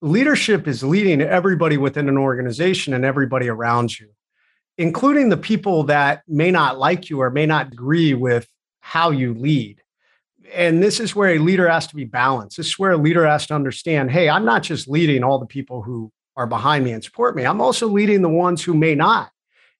leadership 0.00 0.68
is 0.68 0.82
leading 0.82 1.20
everybody 1.20 1.76
within 1.76 2.08
an 2.08 2.18
organization 2.18 2.94
and 2.94 3.04
everybody 3.04 3.48
around 3.48 3.98
you, 3.98 4.10
including 4.76 5.28
the 5.28 5.36
people 5.36 5.84
that 5.84 6.22
may 6.28 6.50
not 6.50 6.78
like 6.78 7.10
you 7.10 7.20
or 7.20 7.30
may 7.30 7.46
not 7.46 7.72
agree 7.72 8.14
with 8.14 8.46
how 8.80 9.10
you 9.10 9.34
lead. 9.34 9.82
and 10.54 10.82
this 10.82 10.98
is 10.98 11.14
where 11.14 11.34
a 11.34 11.38
leader 11.38 11.68
has 11.68 11.86
to 11.86 11.94
be 11.94 12.04
balanced. 12.04 12.56
This 12.56 12.68
is 12.68 12.78
where 12.78 12.92
a 12.92 12.96
leader 12.96 13.26
has 13.26 13.46
to 13.48 13.54
understand 13.54 14.10
hey, 14.10 14.30
I'm 14.30 14.46
not 14.46 14.62
just 14.62 14.88
leading 14.88 15.22
all 15.22 15.38
the 15.38 15.46
people 15.46 15.82
who 15.82 16.10
are 16.36 16.46
behind 16.46 16.84
me 16.84 16.92
and 16.92 17.04
support 17.04 17.36
me, 17.36 17.44
I'm 17.44 17.60
also 17.60 17.88
leading 17.88 18.22
the 18.22 18.28
ones 18.28 18.62
who 18.62 18.72
may 18.72 18.94
not. 18.94 19.30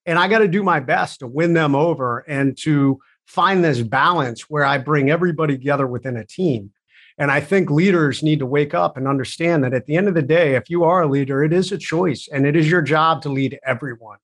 And 0.05 0.19
I 0.19 0.27
got 0.27 0.39
to 0.39 0.47
do 0.47 0.61
my 0.61 0.79
best 0.79 1.19
to 1.19 1.27
win 1.27 1.53
them 1.53 1.75
over 1.75 2.19
and 2.27 2.57
to 2.59 2.99
find 3.29 3.63
this 3.63 3.83
balance 3.83 4.49
where 4.49 4.65
I 4.65 4.79
bring 4.79 5.11
everybody 5.11 5.55
together 5.55 5.85
within 5.85 6.17
a 6.17 6.25
team. 6.25 6.71
And 7.19 7.29
I 7.29 7.41
think 7.41 7.69
leaders 7.69 8.23
need 8.23 8.39
to 8.39 8.45
wake 8.47 8.73
up 8.73 8.97
and 8.97 9.07
understand 9.07 9.63
that 9.63 9.73
at 9.73 9.85
the 9.85 9.97
end 9.97 10.07
of 10.07 10.15
the 10.15 10.23
day, 10.23 10.55
if 10.55 10.67
you 10.67 10.83
are 10.83 11.03
a 11.03 11.07
leader, 11.07 11.43
it 11.43 11.53
is 11.53 11.71
a 11.71 11.77
choice 11.77 12.27
and 12.33 12.47
it 12.47 12.55
is 12.55 12.67
your 12.67 12.81
job 12.81 13.21
to 13.21 13.29
lead 13.29 13.59
everyone, 13.63 14.17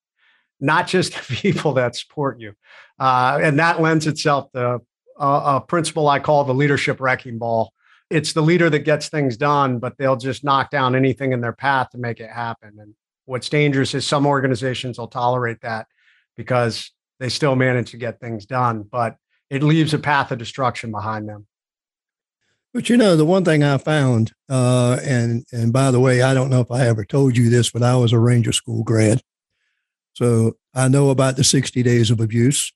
not 0.60 0.88
just 0.88 1.14
the 1.28 1.36
people 1.36 1.74
that 1.74 1.96
support 1.96 2.40
you. 2.40 2.54
Uh, 3.00 3.38
and 3.44 3.60
that 3.60 3.80
lends 3.80 4.08
itself 4.08 4.52
to 4.54 4.82
a, 5.20 5.28
a 5.28 5.62
principle 5.62 6.08
I 6.08 6.18
call 6.18 6.44
the 6.44 6.56
leadership 6.56 7.00
wrecking 7.00 7.38
ball. 7.38 7.74
It's 8.10 8.34
the 8.34 8.42
leader 8.42 8.72
that 8.72 8.80
gets 8.80 9.10
things 9.10 9.38
done, 9.38 9.78
but 9.78 10.00
they'll 10.00 10.16
just 10.16 10.44
knock 10.44 10.72
down 10.72 10.96
anything 10.96 11.32
in 11.32 11.42
their 11.42 11.54
path 11.54 11.92
to 11.92 12.00
make 12.00 12.20
it 12.20 12.32
happen. 12.32 12.78
And 12.80 12.96
what's 13.26 13.50
dangerous 13.50 13.94
is 13.94 14.08
some 14.08 14.26
organizations 14.26 14.98
will 14.98 15.10
tolerate 15.10 15.62
that 15.62 15.86
because 16.36 16.92
they 17.20 17.30
still 17.30 17.56
manage 17.56 17.92
to 17.92 17.98
get 17.98 18.20
things 18.20 18.46
done, 18.46 18.84
but 18.84 19.18
it 19.50 19.64
leaves 19.64 19.94
a 19.94 20.00
path 20.00 20.32
of 20.32 20.38
destruction 20.38 20.92
behind 20.92 21.30
them. 21.30 21.48
But 22.74 22.90
you 22.90 22.98
know, 22.98 23.16
the 23.16 23.26
one 23.26 23.46
thing 23.46 23.64
I 23.64 23.78
found, 23.78 24.34
uh, 24.50 25.00
and 25.02 25.46
and 25.54 25.72
by 25.72 25.92
the 25.92 26.00
way, 26.00 26.22
I 26.22 26.34
don't 26.34 26.50
know 26.50 26.60
if 26.60 26.72
I 26.72 26.86
ever 26.88 27.06
told 27.06 27.38
you 27.38 27.50
this, 27.50 27.72
but 27.72 27.84
I 27.84 27.96
was 27.96 28.12
a 28.12 28.20
Ranger 28.20 28.52
School 28.52 28.84
grad, 28.84 29.22
so 30.14 30.58
I 30.74 30.90
know 30.90 31.10
about 31.10 31.38
the 31.38 31.46
sixty 31.46 31.84
days 31.84 32.12
of 32.12 32.20
abuse. 32.20 32.74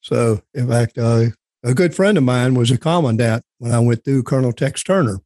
So, 0.00 0.42
in 0.54 0.68
fact, 0.68 0.96
uh, 0.96 1.26
a 1.64 1.74
good 1.74 1.94
friend 1.94 2.16
of 2.18 2.24
mine 2.24 2.54
was 2.54 2.70
a 2.70 2.78
commandant 2.78 3.44
when 3.58 3.72
I 3.72 3.80
went 3.80 4.04
through 4.04 4.24
Colonel 4.24 4.52
Tex 4.52 4.82
Turner, 4.82 5.20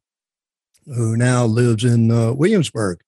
who 0.85 1.15
now 1.17 1.45
lives 1.45 1.83
in 1.83 2.11
uh, 2.11 2.33
Williamsburg. 2.33 2.99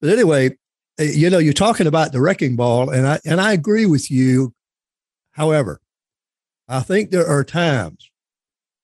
But 0.00 0.10
anyway, 0.10 0.56
eh, 0.98 1.12
you 1.14 1.30
know, 1.30 1.38
you're 1.38 1.52
talking 1.52 1.86
about 1.86 2.12
the 2.12 2.20
wrecking 2.20 2.56
ball, 2.56 2.90
and 2.90 3.06
I 3.06 3.20
and 3.24 3.40
I 3.40 3.52
agree 3.52 3.86
with 3.86 4.10
you. 4.10 4.54
However, 5.32 5.80
I 6.68 6.80
think 6.80 7.10
there 7.10 7.26
are 7.26 7.44
times, 7.44 8.10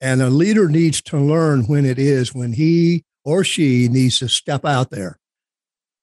and 0.00 0.20
a 0.20 0.30
leader 0.30 0.68
needs 0.68 1.00
to 1.02 1.18
learn 1.18 1.64
when 1.64 1.84
it 1.84 1.98
is 1.98 2.34
when 2.34 2.52
he 2.52 3.04
or 3.24 3.44
she 3.44 3.88
needs 3.88 4.18
to 4.18 4.28
step 4.28 4.64
out 4.64 4.90
there 4.90 5.18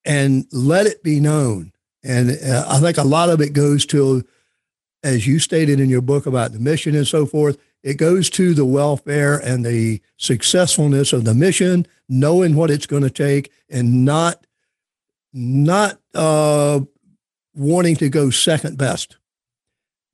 and 0.04 0.46
let 0.52 0.86
it 0.86 1.04
be 1.04 1.20
known. 1.20 1.72
And 2.04 2.32
uh, 2.32 2.66
I 2.68 2.80
think 2.80 2.98
a 2.98 3.04
lot 3.04 3.30
of 3.30 3.42
it 3.42 3.54
goes 3.54 3.86
to 3.88 4.24
as 5.06 5.28
you 5.28 5.38
stated 5.38 5.80
in 5.80 5.88
your 5.88 6.02
book 6.02 6.26
about 6.26 6.52
the 6.52 6.60
mission 6.60 6.96
and 6.96 7.08
so 7.08 7.28
forth, 7.28 7.58
it 7.84 7.94
goes 7.94 8.28
to 8.32 8.56
the 8.56 8.66
welfare 8.66 9.38
and 9.38 9.64
the 9.64 10.02
successfulness 10.18 11.14
of 11.14 11.24
the 11.24 11.36
mission, 11.36 11.86
knowing 12.10 12.56
what 12.56 12.72
it's 12.72 12.88
going 12.88 13.04
to 13.04 13.10
take, 13.12 13.52
and 13.70 14.04
not 14.04 14.48
not 15.32 16.00
uh, 16.16 16.80
wanting 17.54 17.96
to 17.98 18.10
go 18.10 18.32
second 18.32 18.78
best, 18.78 19.18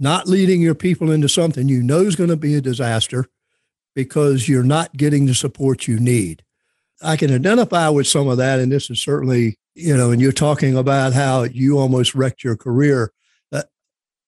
not 0.01 0.27
leading 0.27 0.61
your 0.61 0.75
people 0.75 1.11
into 1.11 1.29
something 1.29 1.69
you 1.69 1.81
know 1.81 1.99
is 1.99 2.15
going 2.15 2.29
to 2.29 2.35
be 2.35 2.55
a 2.55 2.61
disaster 2.61 3.27
because 3.95 4.49
you're 4.49 4.63
not 4.63 4.97
getting 4.97 5.25
the 5.25 5.35
support 5.35 5.87
you 5.87 5.99
need. 5.99 6.43
I 7.01 7.15
can 7.15 7.33
identify 7.33 7.87
with 7.89 8.07
some 8.07 8.27
of 8.27 8.37
that, 8.37 8.59
and 8.59 8.71
this 8.71 8.89
is 8.89 9.01
certainly 9.01 9.57
you 9.73 9.95
know, 9.95 10.11
and 10.11 10.21
you're 10.21 10.33
talking 10.33 10.75
about 10.75 11.13
how 11.13 11.43
you 11.43 11.77
almost 11.79 12.13
wrecked 12.13 12.43
your 12.43 12.57
career 12.57 13.13
uh, 13.53 13.63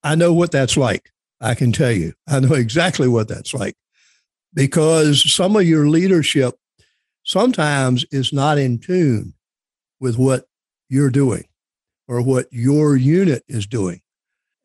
I 0.04 0.16
know 0.16 0.34
what 0.34 0.52
that's 0.52 0.78
like. 0.78 1.10
I 1.42 1.56
can 1.56 1.72
tell 1.72 1.92
you, 1.92 2.14
I 2.28 2.40
know 2.40 2.54
exactly 2.54 3.08
what 3.08 3.28
that's 3.28 3.54
like 3.54 3.76
because 4.54 5.34
some 5.34 5.56
of 5.56 5.64
your 5.64 5.88
leadership 5.88 6.56
sometimes 7.24 8.06
is 8.12 8.32
not 8.32 8.58
in 8.58 8.80
tune 8.80 9.34
with 10.00 10.18
what 10.18 10.46
you're 10.90 11.10
doing 11.10 11.46
or 12.08 12.22
what 12.22 12.48
your 12.52 12.96
unit 12.96 13.44
is 13.48 13.66
doing. 13.66 14.02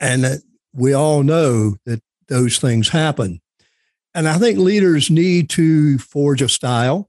And 0.01 0.25
uh, 0.25 0.37
we 0.73 0.93
all 0.93 1.23
know 1.23 1.77
that 1.87 2.03
those 2.29 2.59
things 2.59 2.89
happen. 2.89 3.41
And 4.15 4.29
I 4.29 4.39
think 4.39 4.59
leaders 4.59 5.11
need 5.11 5.51
to 5.51 5.99
forge 5.99 6.43
a 6.43 6.49
style. 6.49 7.09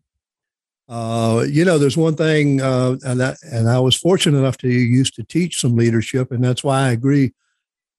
Uh, 0.88 1.46
you 1.48 1.64
know, 1.64 1.78
there's 1.78 1.98
one 1.98 2.16
thing, 2.16 2.62
uh, 2.62 2.98
and, 3.04 3.20
that, 3.20 3.38
and 3.44 3.70
I 3.70 3.80
was 3.80 3.96
fortunate 3.96 4.38
enough 4.38 4.58
to 4.58 4.68
used 4.68 5.16
to 5.16 5.24
teach 5.24 5.60
some 5.60 5.76
leadership, 5.76 6.32
and 6.32 6.44
that's 6.44 6.64
why 6.64 6.88
I 6.88 6.92
agree 6.92 7.34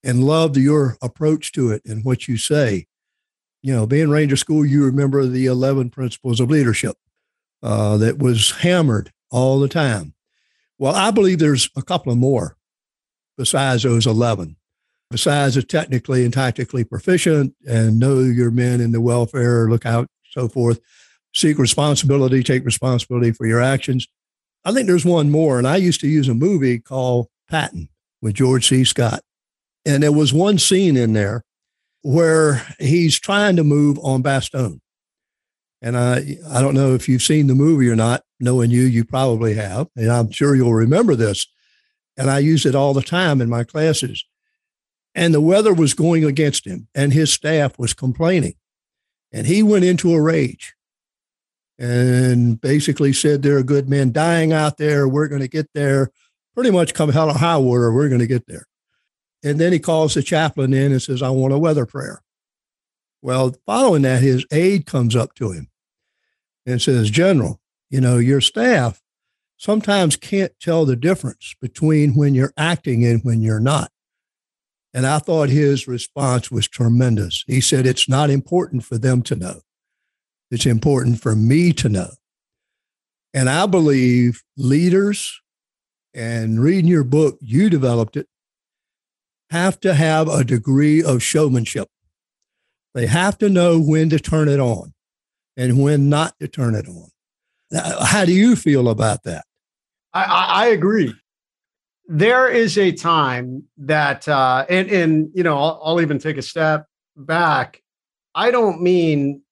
and 0.03 0.25
loved 0.25 0.57
your 0.57 0.97
approach 1.03 1.53
to 1.53 1.71
it 1.71 1.83
and 1.85 2.05
what 2.05 2.27
you 2.27 2.37
say. 2.37 2.87
You 3.63 3.75
know, 3.75 3.87
being 3.87 4.09
Ranger 4.09 4.37
School, 4.37 4.65
you 4.65 4.85
remember 4.85 5.27
the 5.27 5.47
11 5.47 5.91
principles 5.91 6.41
of 6.41 6.51
leadership 6.51 6.97
uh, 7.63 7.99
that 7.99 8.19
was 8.19 8.51
hammered 8.51 9.13
all 9.31 9.61
the 9.61 9.69
time. 9.69 10.15
Well, 10.79 10.95
I 10.95 11.11
believe 11.11 11.39
there's 11.39 11.69
a 11.77 11.83
couple 11.83 12.11
of 12.11 12.19
more 12.19 12.57
besides 13.37 13.83
those 13.83 14.07
11. 14.07 14.57
Besides 15.11 15.57
the 15.57 15.63
technically 15.63 16.25
and 16.25 16.33
tactically 16.33 16.85
proficient 16.85 17.55
and 17.69 17.99
know 17.99 18.21
your 18.21 18.53
men 18.53 18.81
in 18.81 18.93
the 18.93 19.01
welfare, 19.01 19.69
look 19.69 19.85
out, 19.85 20.07
so 20.31 20.49
forth, 20.49 20.79
seek 21.35 21.59
responsibility, 21.59 22.45
take 22.45 22.65
responsibility 22.65 23.33
for 23.33 23.47
your 23.47 23.61
actions. 23.61 24.07
I 24.65 24.73
think 24.73 24.87
there's 24.87 25.05
one 25.05 25.31
more. 25.31 25.59
And 25.59 25.67
I 25.67 25.77
used 25.77 26.01
to 26.03 26.09
use 26.09 26.29
a 26.29 26.35
movie 26.35 26.79
called 26.79 27.27
Patton 27.51 27.89
with 28.23 28.35
George 28.35 28.69
C. 28.69 28.85
Scott. 28.85 29.21
And 29.85 30.03
there 30.03 30.13
was 30.13 30.33
one 30.33 30.59
scene 30.59 30.97
in 30.97 31.13
there 31.13 31.43
where 32.03 32.63
he's 32.79 33.19
trying 33.19 33.57
to 33.57 33.65
move 33.65 33.99
on 34.03 34.23
Bastogne. 34.23 34.81
And 35.83 35.97
I, 35.97 36.37
I 36.49 36.61
don't 36.61 36.75
know 36.75 36.95
if 36.95 37.09
you've 37.09 37.23
seen 37.23 37.47
the 37.47 37.55
movie 37.55 37.89
or 37.89 37.97
not. 37.97 38.23
Knowing 38.39 38.71
you, 38.71 38.83
you 38.83 39.05
probably 39.05 39.55
have. 39.55 39.89
And 39.97 40.11
I'm 40.11 40.31
sure 40.31 40.55
you'll 40.55 40.73
remember 40.73 41.15
this. 41.15 41.47
And 42.17 42.31
I 42.31 42.39
use 42.39 42.65
it 42.65 42.75
all 42.75 42.95
the 42.95 43.03
time 43.03 43.41
in 43.41 43.49
my 43.51 43.65
classes. 43.65 44.25
And 45.15 45.35
the 45.35 45.41
weather 45.41 45.75
was 45.75 45.95
going 45.95 46.25
against 46.25 46.67
him, 46.67 46.89
and 46.95 47.13
his 47.13 47.33
staff 47.33 47.79
was 47.79 47.95
complaining. 47.95 48.55
And 49.33 49.47
he 49.47 49.63
went 49.63 49.85
into 49.85 50.15
a 50.15 50.21
rage 50.21 50.75
and 51.79 52.61
basically 52.61 53.13
said, 53.13 53.43
There 53.43 53.57
are 53.57 53.63
good 53.63 53.89
men 53.89 54.13
dying 54.13 54.53
out 54.53 54.77
there. 54.77 55.09
We're 55.09 55.29
going 55.29 55.41
to 55.41 55.49
get 55.49 55.69
there. 55.75 56.11
Pretty 56.55 56.71
much 56.71 56.95
come 56.95 57.11
hell 57.11 57.31
or 57.31 57.35
high 57.35 57.57
water, 57.57 57.93
we're 57.93 58.09
going 58.09 58.21
to 58.21 58.27
get 58.27 58.47
there. 58.47 58.67
And 59.43 59.59
then 59.59 59.73
he 59.73 59.79
calls 59.79 60.15
the 60.15 60.23
chaplain 60.23 60.75
in 60.75 60.93
and 60.93 61.01
says, 61.01 61.23
I 61.23 61.31
want 61.31 61.55
a 61.55 61.59
weather 61.59 61.87
prayer. 61.87 62.23
Well, 63.23 63.55
following 63.67 64.03
that, 64.03 64.23
his 64.23 64.45
aide 64.51 64.87
comes 64.87 65.17
up 65.17 65.35
to 65.37 65.53
him 65.53 65.69
and 66.67 66.81
says, 66.81 67.11
General, 67.11 67.61
you 67.89 68.01
know, 68.01 68.19
your 68.19 68.41
staff 68.41 69.01
sometimes 69.57 70.17
can't 70.17 70.53
tell 70.61 70.85
the 70.85 70.97
difference 70.97 71.55
between 71.61 72.15
when 72.15 72.35
you're 72.35 72.53
acting 72.57 73.05
and 73.05 73.23
when 73.25 73.41
you're 73.41 73.61
not. 73.61 73.91
And 74.93 75.07
I 75.07 75.19
thought 75.19 75.49
his 75.49 75.87
response 75.87 76.51
was 76.51 76.69
tremendous. 76.69 77.45
He 77.47 77.61
said, 77.61 77.87
It's 77.87 78.09
not 78.09 78.31
important 78.31 78.85
for 78.85 78.99
them 78.99 79.23
to 79.23 79.37
know, 79.37 79.61
it's 80.51 80.67
important 80.67 81.21
for 81.21 81.35
me 81.35 81.73
to 81.75 81.89
know. 81.89 82.11
And 83.33 83.49
I 83.49 83.67
believe 83.67 84.43
leaders, 84.57 85.41
and 86.13 86.61
reading 86.61 86.91
your 86.91 87.05
book, 87.05 87.39
you 87.41 87.71
developed 87.71 88.17
it, 88.17 88.27
have 89.51 89.79
to 89.81 89.95
have 89.95 90.29
a 90.29 90.45
degree 90.45 91.03
of 91.03 91.23
showmanship. 91.23 91.89
They 92.95 93.07
have 93.07 93.39
to 93.39 93.49
know 93.49 93.81
when 93.81 94.11
to 94.11 94.19
turn 94.19 94.49
it 94.49 94.59
on 94.59 94.95
and 95.57 95.83
when 95.83 96.09
not 96.09 96.35
to 96.41 96.49
turn 96.49 96.75
it 96.75 96.89
on. 96.89 97.09
How 97.73 98.25
do 98.25 98.33
you 98.33 98.57
feel 98.57 98.89
about 98.89 99.23
that? 99.25 99.45
I, 100.13 100.25
I 100.25 100.67
agree. 100.69 101.15
There 102.13 102.49
is 102.49 102.77
a 102.77 102.91
time 102.91 103.63
that, 103.79 104.27
uh, 104.27 104.67
and, 104.69 104.91
and 104.91 105.31
you 105.33 105.45
know, 105.45 105.57
I'll, 105.57 105.81
I'll 105.85 106.01
even 106.01 106.19
take 106.19 106.39
a 106.39 106.43
step 106.43 106.87
back. 107.17 107.81
I 108.35 108.51
don't 108.51 108.83
mean 108.83 109.43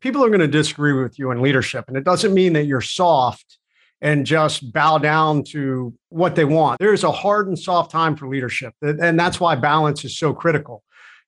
people 0.00 0.24
are 0.24 0.28
going 0.28 0.40
to 0.40 0.48
disagree 0.48 0.92
with 0.92 1.20
you 1.20 1.30
in 1.30 1.40
leadership, 1.40 1.84
and 1.86 1.96
it 1.96 2.02
doesn't 2.02 2.34
mean 2.34 2.54
that 2.54 2.64
you're 2.64 2.80
soft 2.80 3.58
and 4.00 4.26
just 4.26 4.72
bow 4.72 4.98
down 4.98 5.44
to 5.44 5.94
what 6.08 6.34
they 6.34 6.44
want. 6.44 6.80
There's 6.80 7.04
a 7.04 7.12
hard 7.12 7.46
and 7.46 7.56
soft 7.56 7.92
time 7.92 8.16
for 8.16 8.26
leadership. 8.26 8.74
And 8.82 9.18
that's 9.18 9.38
why 9.38 9.54
balance 9.54 10.04
is 10.04 10.18
so 10.18 10.34
critical. 10.34 10.82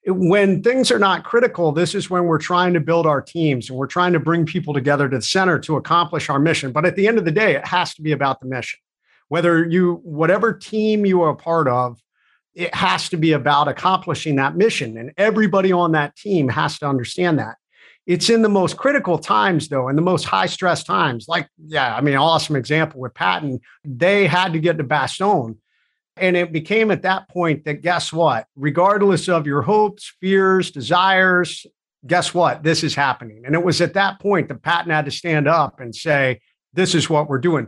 When 0.05 0.61
things 0.61 0.91
are 0.91 0.99
not 0.99 1.23
critical, 1.23 1.71
this 1.71 1.95
is 1.95 2.09
when 2.09 2.25
we're 2.25 2.37
trying 2.39 2.73
to 2.73 2.81
build 2.81 3.07
our 3.07 3.21
teams 3.21 3.69
and 3.69 3.79
we're 3.79 3.87
trying 3.87 4.11
to 4.13 4.19
bring 4.19 4.45
people 4.45 4.73
together 4.73 5.07
to 5.07 5.15
the 5.15 5.21
center 5.21 5.57
to 5.59 5.77
accomplish 5.77 6.29
our 6.29 6.39
mission. 6.39 6.73
But 6.73 6.85
at 6.85 6.97
the 6.97 7.07
end 7.07 7.17
of 7.17 7.23
the 7.23 7.31
day, 7.31 7.55
it 7.55 7.65
has 7.65 7.93
to 7.95 8.01
be 8.01 8.11
about 8.11 8.41
the 8.41 8.47
mission. 8.47 8.79
Whether 9.29 9.65
you, 9.67 10.01
whatever 10.03 10.53
team 10.53 11.05
you 11.05 11.21
are 11.21 11.31
a 11.31 11.35
part 11.35 11.67
of, 11.67 12.01
it 12.55 12.73
has 12.73 13.09
to 13.09 13.17
be 13.17 13.33
about 13.33 13.67
accomplishing 13.67 14.35
that 14.37 14.55
mission. 14.55 14.97
And 14.97 15.11
everybody 15.17 15.71
on 15.71 15.91
that 15.91 16.15
team 16.15 16.49
has 16.49 16.79
to 16.79 16.87
understand 16.87 17.37
that. 17.39 17.57
It's 18.07 18.29
in 18.29 18.41
the 18.41 18.49
most 18.49 18.77
critical 18.77 19.19
times, 19.19 19.67
though, 19.67 19.89
in 19.89 19.97
the 19.97 20.01
most 20.01 20.23
high 20.23 20.45
stress 20.45 20.83
times. 20.83 21.27
Like, 21.27 21.49
yeah, 21.67 21.93
I 21.95 22.01
mean, 22.01 22.15
awesome 22.15 22.55
example 22.55 23.01
with 23.01 23.13
Patton. 23.13 23.59
They 23.83 24.27
had 24.27 24.53
to 24.53 24.59
get 24.59 24.77
to 24.77 24.83
Bastogne. 24.83 25.57
And 26.15 26.35
it 26.35 26.51
became 26.51 26.89
at 26.89 27.03
that 27.03 27.29
point 27.29 27.65
that 27.65 27.81
guess 27.81 28.11
what? 28.11 28.47
Regardless 28.55 29.27
of 29.27 29.45
your 29.45 29.61
hopes, 29.61 30.15
fears, 30.19 30.71
desires, 30.71 31.65
guess 32.07 32.33
what? 32.33 32.63
This 32.63 32.83
is 32.83 32.95
happening. 32.95 33.43
And 33.45 33.53
it 33.53 33.63
was 33.63 33.81
at 33.81 33.93
that 33.93 34.19
point 34.19 34.47
that 34.47 34.63
Patton 34.63 34.91
had 34.91 35.05
to 35.05 35.11
stand 35.11 35.47
up 35.47 35.79
and 35.79 35.93
say, 35.93 36.39
this 36.73 36.95
is 36.95 37.09
what 37.09 37.29
we're 37.29 37.37
doing. 37.39 37.67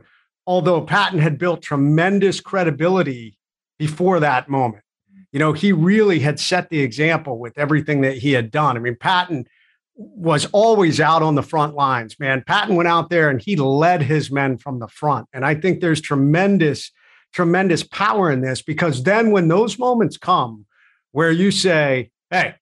Although 0.49 0.81
Patton 0.81 1.19
had 1.19 1.37
built 1.37 1.61
tremendous 1.61 2.41
credibility 2.41 3.37
before 3.77 4.19
that 4.19 4.49
moment. 4.49 4.83
You 5.31 5.37
know, 5.37 5.53
he 5.53 5.71
really 5.71 6.17
had 6.17 6.39
set 6.39 6.71
the 6.71 6.79
example 6.79 7.37
with 7.37 7.55
everything 7.55 8.01
that 8.01 8.17
he 8.17 8.31
had 8.31 8.49
done. 8.49 8.75
I 8.75 8.79
mean, 8.79 8.97
Patton 8.99 9.45
was 9.93 10.47
always 10.47 10.99
out 10.99 11.21
on 11.21 11.35
the 11.35 11.43
front 11.43 11.75
lines, 11.75 12.19
man. 12.19 12.43
Patton 12.47 12.75
went 12.75 12.89
out 12.89 13.11
there 13.11 13.29
and 13.29 13.39
he 13.39 13.57
led 13.57 14.01
his 14.01 14.31
men 14.31 14.57
from 14.57 14.79
the 14.79 14.87
front. 14.87 15.27
And 15.33 15.45
I 15.45 15.53
think 15.53 15.81
there's 15.81 16.01
tremendous, 16.01 16.91
tremendous 17.31 17.83
power 17.83 18.31
in 18.31 18.41
this 18.41 18.63
because 18.63 19.03
then 19.03 19.29
when 19.29 19.49
those 19.49 19.77
moments 19.77 20.17
come 20.17 20.65
where 21.11 21.31
you 21.31 21.51
say, 21.51 22.09
hey, 22.31 22.55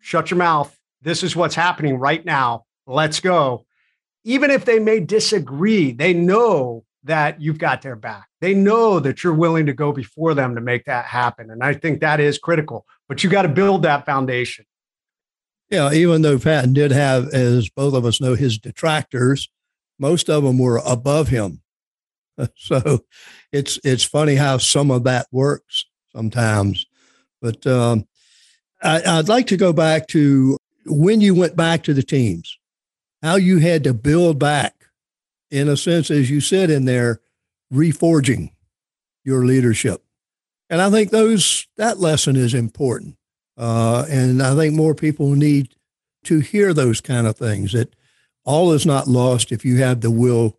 shut 0.00 0.30
your 0.30 0.38
mouth, 0.38 0.74
this 1.02 1.22
is 1.22 1.36
what's 1.36 1.54
happening 1.54 1.98
right 1.98 2.24
now. 2.24 2.64
Let's 2.86 3.20
go. 3.20 3.66
Even 4.24 4.50
if 4.50 4.64
they 4.64 4.78
may 4.78 5.00
disagree, 5.00 5.92
they 5.92 6.14
know 6.14 6.84
that 7.04 7.40
you've 7.40 7.58
got 7.58 7.82
their 7.82 7.96
back. 7.96 8.28
They 8.40 8.54
know 8.54 9.00
that 9.00 9.22
you're 9.22 9.34
willing 9.34 9.66
to 9.66 9.72
go 9.72 9.92
before 9.92 10.34
them 10.34 10.54
to 10.54 10.60
make 10.60 10.84
that 10.86 11.04
happen. 11.04 11.50
And 11.50 11.62
I 11.62 11.74
think 11.74 12.00
that 12.00 12.20
is 12.20 12.38
critical, 12.38 12.86
but 13.08 13.22
you 13.22 13.30
got 13.30 13.42
to 13.42 13.48
build 13.48 13.82
that 13.82 14.04
foundation. 14.04 14.64
Yeah, 15.70 15.92
even 15.92 16.22
though 16.22 16.38
Patton 16.38 16.72
did 16.72 16.92
have, 16.92 17.28
as 17.28 17.68
both 17.68 17.94
of 17.94 18.04
us 18.04 18.20
know, 18.20 18.34
his 18.34 18.58
detractors, 18.58 19.48
most 19.98 20.30
of 20.30 20.42
them 20.42 20.58
were 20.58 20.80
above 20.84 21.28
him. 21.28 21.62
So 22.56 23.00
it's 23.50 23.80
it's 23.82 24.04
funny 24.04 24.36
how 24.36 24.58
some 24.58 24.92
of 24.92 25.02
that 25.02 25.26
works 25.32 25.86
sometimes. 26.14 26.86
But 27.42 27.66
um, 27.66 28.06
I, 28.80 29.16
would 29.16 29.28
like 29.28 29.48
to 29.48 29.56
go 29.56 29.72
back 29.72 30.06
to 30.08 30.56
when 30.86 31.20
you 31.20 31.34
went 31.34 31.56
back 31.56 31.82
to 31.84 31.94
the 31.94 32.02
teams, 32.02 32.56
how 33.22 33.36
you 33.36 33.58
had 33.58 33.82
to 33.84 33.94
build 33.94 34.38
back, 34.38 34.77
in 35.50 35.68
a 35.68 35.76
sense, 35.76 36.10
as 36.10 36.30
you 36.30 36.40
said 36.40 36.70
in 36.70 36.84
there, 36.84 37.20
reforging 37.72 38.52
your 39.24 39.44
leadership. 39.44 40.04
And 40.70 40.80
I 40.80 40.90
think 40.90 41.10
those 41.10 41.66
that 41.76 41.98
lesson 41.98 42.36
is 42.36 42.54
important. 42.54 43.16
Uh, 43.56 44.06
and 44.08 44.42
I 44.42 44.54
think 44.54 44.74
more 44.74 44.94
people 44.94 45.34
need 45.34 45.74
to 46.24 46.40
hear 46.40 46.72
those 46.72 47.00
kind 47.00 47.26
of 47.26 47.36
things 47.36 47.72
that 47.72 47.94
all 48.44 48.72
is 48.72 48.86
not 48.86 49.08
lost 49.08 49.50
if 49.50 49.64
you 49.64 49.78
have 49.78 50.00
the 50.00 50.10
will 50.10 50.58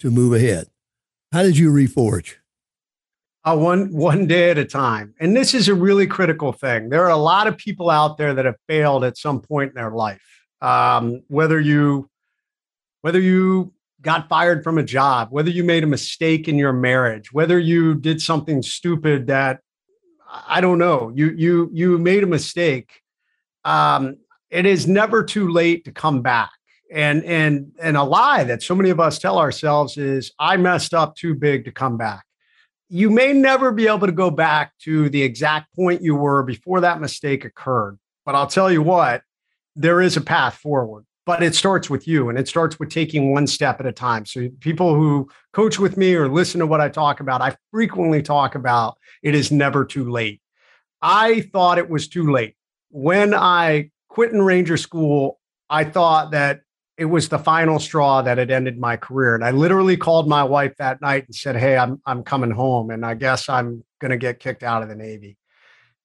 to 0.00 0.10
move 0.10 0.32
ahead. 0.32 0.68
How 1.32 1.42
did 1.42 1.58
you 1.58 1.70
reforge? 1.70 2.34
Uh, 3.44 3.56
one 3.56 3.92
one 3.92 4.26
day 4.26 4.50
at 4.50 4.58
a 4.58 4.64
time. 4.64 5.14
And 5.20 5.36
this 5.36 5.54
is 5.54 5.68
a 5.68 5.74
really 5.74 6.06
critical 6.06 6.52
thing. 6.52 6.88
There 6.88 7.04
are 7.04 7.10
a 7.10 7.16
lot 7.16 7.46
of 7.46 7.56
people 7.56 7.88
out 7.88 8.18
there 8.18 8.34
that 8.34 8.44
have 8.44 8.56
failed 8.66 9.04
at 9.04 9.16
some 9.16 9.40
point 9.40 9.70
in 9.70 9.74
their 9.74 9.90
life. 9.90 10.22
Um, 10.60 11.22
whether 11.28 11.58
you 11.60 12.10
whether 13.02 13.20
you 13.20 13.72
got 14.00 14.28
fired 14.28 14.62
from 14.62 14.78
a 14.78 14.82
job, 14.82 15.28
whether 15.30 15.50
you 15.50 15.64
made 15.64 15.84
a 15.84 15.88
mistake 15.88 16.48
in 16.48 16.56
your 16.56 16.72
marriage, 16.72 17.32
whether 17.32 17.58
you 17.58 17.94
did 17.94 18.22
something 18.22 18.62
stupid 18.62 19.26
that 19.26 19.60
I 20.46 20.60
don't 20.60 20.78
know, 20.78 21.10
you 21.14 21.30
you 21.30 21.70
you 21.72 21.98
made 21.98 22.22
a 22.22 22.26
mistake. 22.26 23.00
Um, 23.64 24.18
it 24.50 24.66
is 24.66 24.86
never 24.86 25.22
too 25.24 25.48
late 25.48 25.84
to 25.84 25.92
come 25.92 26.22
back. 26.22 26.50
And 26.90 27.24
and 27.24 27.72
and 27.80 27.96
a 27.96 28.02
lie 28.02 28.44
that 28.44 28.62
so 28.62 28.74
many 28.74 28.90
of 28.90 29.00
us 29.00 29.18
tell 29.18 29.38
ourselves 29.38 29.96
is 29.96 30.32
I 30.38 30.56
messed 30.56 30.94
up 30.94 31.16
too 31.16 31.34
big 31.34 31.64
to 31.66 31.72
come 31.72 31.96
back 31.96 32.24
you 32.88 33.10
may 33.10 33.32
never 33.32 33.70
be 33.70 33.86
able 33.86 34.06
to 34.06 34.12
go 34.12 34.30
back 34.30 34.72
to 34.78 35.08
the 35.10 35.22
exact 35.22 35.74
point 35.74 36.02
you 36.02 36.14
were 36.14 36.42
before 36.42 36.80
that 36.80 37.00
mistake 37.00 37.44
occurred. 37.44 37.98
But 38.24 38.34
I'll 38.34 38.46
tell 38.46 38.70
you 38.70 38.82
what, 38.82 39.22
there 39.76 40.00
is 40.00 40.16
a 40.16 40.22
path 40.22 40.54
forward, 40.54 41.04
but 41.28 41.42
it 41.42 41.54
starts 41.54 41.90
with 41.90 42.08
you 42.08 42.30
and 42.30 42.38
it 42.38 42.48
starts 42.48 42.78
with 42.78 42.88
taking 42.88 43.34
one 43.34 43.46
step 43.46 43.80
at 43.80 43.84
a 43.84 43.92
time. 43.92 44.24
So, 44.24 44.48
people 44.60 44.94
who 44.94 45.28
coach 45.52 45.78
with 45.78 45.98
me 45.98 46.14
or 46.14 46.26
listen 46.26 46.58
to 46.60 46.66
what 46.66 46.80
I 46.80 46.88
talk 46.88 47.20
about, 47.20 47.42
I 47.42 47.54
frequently 47.70 48.22
talk 48.22 48.54
about 48.54 48.96
it 49.22 49.34
is 49.34 49.52
never 49.52 49.84
too 49.84 50.10
late. 50.10 50.40
I 51.02 51.42
thought 51.52 51.76
it 51.76 51.90
was 51.90 52.08
too 52.08 52.32
late. 52.32 52.56
When 52.88 53.34
I 53.34 53.90
quit 54.08 54.32
in 54.32 54.40
Ranger 54.40 54.78
School, 54.78 55.38
I 55.68 55.84
thought 55.84 56.30
that 56.30 56.62
it 56.96 57.04
was 57.04 57.28
the 57.28 57.38
final 57.38 57.78
straw 57.78 58.22
that 58.22 58.38
had 58.38 58.50
ended 58.50 58.78
my 58.78 58.96
career. 58.96 59.34
And 59.34 59.44
I 59.44 59.50
literally 59.50 59.98
called 59.98 60.30
my 60.30 60.44
wife 60.44 60.76
that 60.78 61.02
night 61.02 61.26
and 61.26 61.34
said, 61.34 61.56
Hey, 61.56 61.76
I'm 61.76 62.00
I'm 62.06 62.22
coming 62.22 62.52
home. 62.52 62.88
And 62.90 63.04
I 63.04 63.12
guess 63.12 63.50
I'm 63.50 63.84
gonna 64.00 64.16
get 64.16 64.40
kicked 64.40 64.62
out 64.62 64.82
of 64.82 64.88
the 64.88 64.96
Navy. 64.96 65.36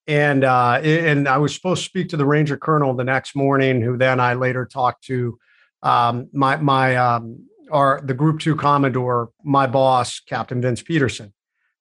And 0.05 0.43
uh, 0.43 0.81
and 0.83 1.27
I 1.27 1.37
was 1.37 1.55
supposed 1.55 1.83
to 1.83 1.89
speak 1.89 2.09
to 2.09 2.17
the 2.17 2.25
Ranger 2.25 2.57
Colonel 2.57 2.93
the 2.93 3.05
next 3.05 3.35
morning, 3.35 3.81
who 3.81 3.97
then 3.97 4.19
I 4.19 4.33
later 4.33 4.65
talked 4.65 5.05
to 5.05 5.39
um, 5.81 6.27
my 6.33 6.57
my 6.57 6.95
um, 6.97 7.47
our 7.71 8.01
the 8.03 8.13
Group 8.13 8.41
Two 8.41 8.55
Commodore, 8.55 9.29
my 9.43 9.65
boss, 9.65 10.19
Captain 10.19 10.61
Vince 10.61 10.81
Peterson, 10.81 11.33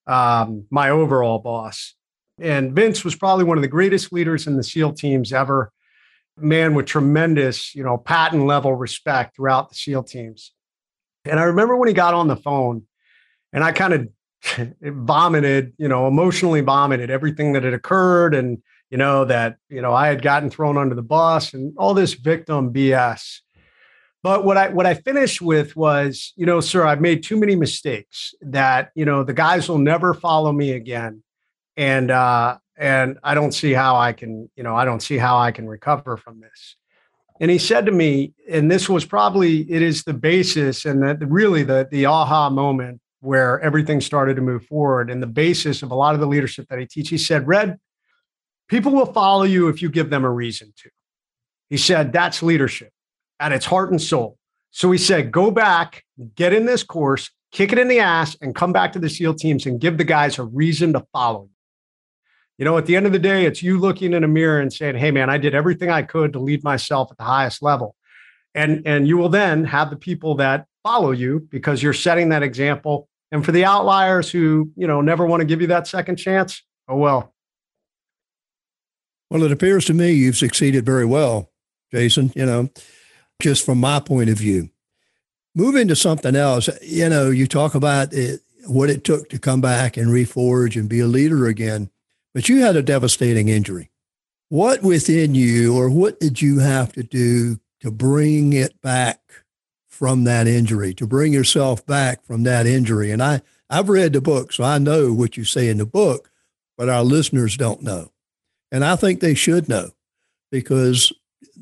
um, 0.06 0.66
my 0.70 0.90
overall 0.90 1.40
boss. 1.40 1.94
And 2.40 2.74
Vince 2.74 3.04
was 3.04 3.16
probably 3.16 3.44
one 3.44 3.58
of 3.58 3.62
the 3.62 3.68
greatest 3.68 4.12
leaders 4.12 4.46
in 4.46 4.56
the 4.56 4.62
SEAL 4.62 4.94
teams 4.94 5.32
ever 5.32 5.72
man 6.37 6.74
with 6.74 6.87
tremendous, 6.87 7.74
you 7.74 7.85
know, 7.85 7.98
Patton 7.98 8.46
level 8.46 8.74
respect 8.74 9.37
throughout 9.37 9.68
the 9.68 9.74
SEAL 9.74 10.04
teams. 10.04 10.52
And 11.24 11.38
I 11.38 11.44
remember 11.44 11.76
when 11.76 11.88
he 11.88 11.94
got 11.94 12.14
on 12.14 12.28
the 12.28 12.37
phone 12.37 12.82
and 13.52 13.62
I 13.62 13.72
kind 13.72 13.92
of 13.92 14.08
vomited, 14.81 15.72
you 15.78 15.88
know, 15.88 16.07
emotionally 16.07 16.61
vomited 16.61 17.11
everything 17.11 17.52
that 17.52 17.64
had 17.64 17.74
occurred 17.74 18.35
and, 18.35 18.62
you 18.90 18.98
know, 18.98 19.24
that, 19.24 19.57
you 19.68 19.81
know, 19.81 19.92
I 19.92 20.09
had 20.09 20.22
gotten 20.22 20.50
thrown 20.50 20.76
under 20.76 20.94
the 20.94 21.02
bus 21.02 21.55
and 21.55 21.74
all 21.78 21.94
this 21.94 22.14
victim 22.14 22.72
BS. 22.72 23.40
But 24.22 24.44
what 24.44 24.57
I 24.57 24.68
what 24.68 24.87
I 24.87 24.94
finished 24.94 25.42
with 25.42 25.74
was, 25.74 26.33
you 26.37 26.46
know, 26.46 26.61
sir, 26.61 26.87
I've 26.87 27.00
made 27.00 27.24
too 27.24 27.37
many 27.37 27.57
mistakes 27.57 28.35
that, 28.40 28.92
you 28.94 29.05
know, 29.05 29.24
the 29.24 29.33
guys 29.33 29.68
will 29.68 29.78
never 29.78 30.14
follow 30.14 30.52
me 30.52 30.72
again. 30.72 31.24
And 31.76 32.11
uh, 32.11 32.59
and 32.76 33.18
I 33.24 33.35
don't 33.35 33.52
see 33.52 33.72
how 33.72 33.96
I 33.96 34.12
can, 34.12 34.48
you 34.55 34.62
know, 34.62 34.76
I 34.76 34.85
don't 34.85 35.02
see 35.02 35.18
how 35.18 35.38
I 35.38 35.50
can 35.50 35.68
recover 35.68 36.16
from 36.16 36.40
this. 36.40 36.76
And 37.40 37.50
he 37.50 37.59
said 37.59 37.87
to 37.87 37.92
me, 37.92 38.35
and 38.48 38.70
this 38.70 38.88
was 38.88 39.05
probably 39.05 39.62
it 39.70 39.83
is 39.83 40.05
the 40.05 40.14
basis 40.14 40.85
and 40.85 41.02
that 41.02 41.18
really 41.28 41.64
the 41.64 41.88
the 41.90 42.07
aha 42.07 42.48
moment 42.48 43.00
where 43.22 43.61
everything 43.61 44.00
started 44.00 44.37
to 44.37 44.42
move 44.42 44.64
forward 44.66 45.11
and 45.11 45.22
the 45.22 45.26
basis 45.26 45.82
of 45.82 45.90
a 45.90 45.94
lot 45.94 46.14
of 46.14 46.20
the 46.20 46.26
leadership 46.26 46.66
that 46.68 46.78
he 46.78 46.87
teach. 46.87 47.08
He 47.08 47.18
said, 47.18 47.46
Red, 47.46 47.78
people 48.68 48.92
will 48.92 49.12
follow 49.12 49.44
you 49.44 49.68
if 49.68 49.80
you 49.80 49.88
give 49.88 50.11
them 50.11 50.24
a 50.24 50.30
reason 50.30 50.72
to. 50.78 50.90
He 51.70 51.78
said, 51.78 52.12
that's 52.12 52.42
leadership 52.42 52.90
at 53.40 53.52
its 53.52 53.64
heart 53.64 53.90
and 53.90 54.00
soul. 54.00 54.37
So 54.70 54.90
he 54.90 54.98
said, 54.98 55.32
go 55.32 55.50
back, 55.50 56.04
get 56.35 56.52
in 56.52 56.66
this 56.66 56.82
course, 56.82 57.30
kick 57.50 57.72
it 57.72 57.78
in 57.78 57.88
the 57.88 58.00
ass, 58.00 58.37
and 58.42 58.54
come 58.54 58.72
back 58.72 58.92
to 58.92 58.98
the 58.98 59.08
SEAL 59.08 59.35
teams 59.35 59.66
and 59.66 59.80
give 59.80 59.98
the 59.98 60.04
guys 60.04 60.38
a 60.38 60.44
reason 60.44 60.92
to 60.92 61.06
follow 61.12 61.44
you 61.44 61.52
you 62.62 62.64
know, 62.64 62.78
at 62.78 62.87
the 62.87 62.94
end 62.94 63.06
of 63.06 63.12
the 63.12 63.18
day, 63.18 63.44
it's 63.44 63.61
you 63.61 63.76
looking 63.78 64.12
in 64.12 64.22
a 64.22 64.28
mirror 64.28 64.61
and 64.61 64.72
saying, 64.72 64.96
"Hey, 64.96 65.11
man, 65.11 65.30
I 65.30 65.37
did 65.37 65.52
everything 65.52 65.90
I 65.90 66.02
could 66.02 66.32
to 66.35 66.38
lead 66.38 66.62
myself 66.62 67.11
at 67.11 67.16
the 67.16 67.24
highest 67.24 67.61
level," 67.61 67.96
and 68.54 68.82
and 68.87 69.08
you 69.08 69.16
will 69.16 69.28
then 69.28 69.64
have 69.64 69.90
the 69.90 69.96
people 69.96 70.37
that 70.37 70.66
follow 70.85 71.11
you 71.11 71.40
because 71.50 71.82
you're 71.82 71.92
setting 71.92 72.28
that 72.28 72.44
example. 72.44 73.08
And 73.32 73.44
for 73.44 73.50
the 73.50 73.64
outliers 73.64 74.30
who 74.30 74.70
you 74.76 74.86
know 74.86 75.00
never 75.00 75.26
want 75.26 75.40
to 75.40 75.46
give 75.46 75.60
you 75.60 75.66
that 75.68 75.88
second 75.88 76.16
chance, 76.16 76.62
oh 76.88 76.96
well. 76.96 77.34
Well, 79.30 79.42
it 79.42 79.52
appears 79.52 79.86
to 79.86 79.94
me 79.94 80.12
you've 80.12 80.36
succeeded 80.36 80.86
very 80.86 81.06
well, 81.06 81.50
Jason. 81.90 82.30
You 82.36 82.46
know, 82.46 82.68
just 83.40 83.66
from 83.66 83.78
my 83.78 83.98
point 83.98 84.30
of 84.30 84.38
view. 84.38 84.70
Move 85.54 85.74
into 85.74 85.96
something 85.96 86.36
else. 86.36 86.68
You 86.80 87.08
know, 87.08 87.30
you 87.30 87.46
talk 87.46 87.74
about 87.74 88.12
it, 88.14 88.40
what 88.66 88.88
it 88.88 89.04
took 89.04 89.28
to 89.30 89.38
come 89.38 89.60
back 89.60 89.96
and 89.96 90.08
reforge 90.08 90.76
and 90.76 90.88
be 90.88 91.00
a 91.00 91.06
leader 91.06 91.46
again 91.46 91.90
but 92.34 92.48
you 92.48 92.60
had 92.60 92.76
a 92.76 92.82
devastating 92.82 93.48
injury. 93.48 93.90
What 94.48 94.82
within 94.82 95.34
you, 95.34 95.76
or 95.76 95.90
what 95.90 96.20
did 96.20 96.42
you 96.42 96.58
have 96.58 96.92
to 96.92 97.02
do 97.02 97.58
to 97.80 97.90
bring 97.90 98.52
it 98.52 98.80
back 98.80 99.20
from 99.92 100.24
that 100.24 100.48
injury, 100.48 100.94
to 100.94 101.07
bring 101.07 101.33
yourself 101.33 101.85
back 101.87 102.24
from 102.24 102.42
that 102.44 102.66
injury? 102.66 103.11
And 103.11 103.22
I, 103.22 103.42
I've 103.68 103.88
read 103.88 104.12
the 104.12 104.20
book, 104.20 104.52
so 104.52 104.64
I 104.64 104.78
know 104.78 105.12
what 105.12 105.37
you 105.37 105.44
say 105.44 105.68
in 105.68 105.78
the 105.78 105.87
book, 105.87 106.31
but 106.76 106.88
our 106.88 107.05
listeners 107.05 107.57
don't 107.57 107.83
know. 107.83 108.11
And 108.70 108.85
I 108.85 108.96
think 108.96 109.20
they 109.20 109.35
should 109.35 109.68
know 109.68 109.90
because 110.50 111.12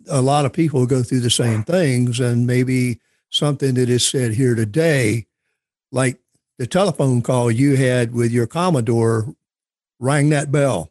a 0.09 0.23
lot 0.23 0.45
of 0.45 0.53
people 0.53 0.87
go 0.87 1.03
through 1.03 1.21
the 1.21 1.31
same 1.31 1.63
things. 1.63 2.21
And 2.21 2.47
maybe 2.47 3.01
something 3.31 3.75
that 3.75 3.89
is 3.89 4.07
said 4.07 4.35
here 4.35 4.55
today, 4.55 5.27
like 5.93 6.21
the 6.59 6.67
telephone 6.67 7.23
call 7.23 7.51
you 7.51 7.77
had 7.77 8.13
with 8.13 8.31
your 8.31 8.47
Commodore 8.47 9.35
rang 9.99 10.31
that 10.31 10.53
bell. 10.53 10.91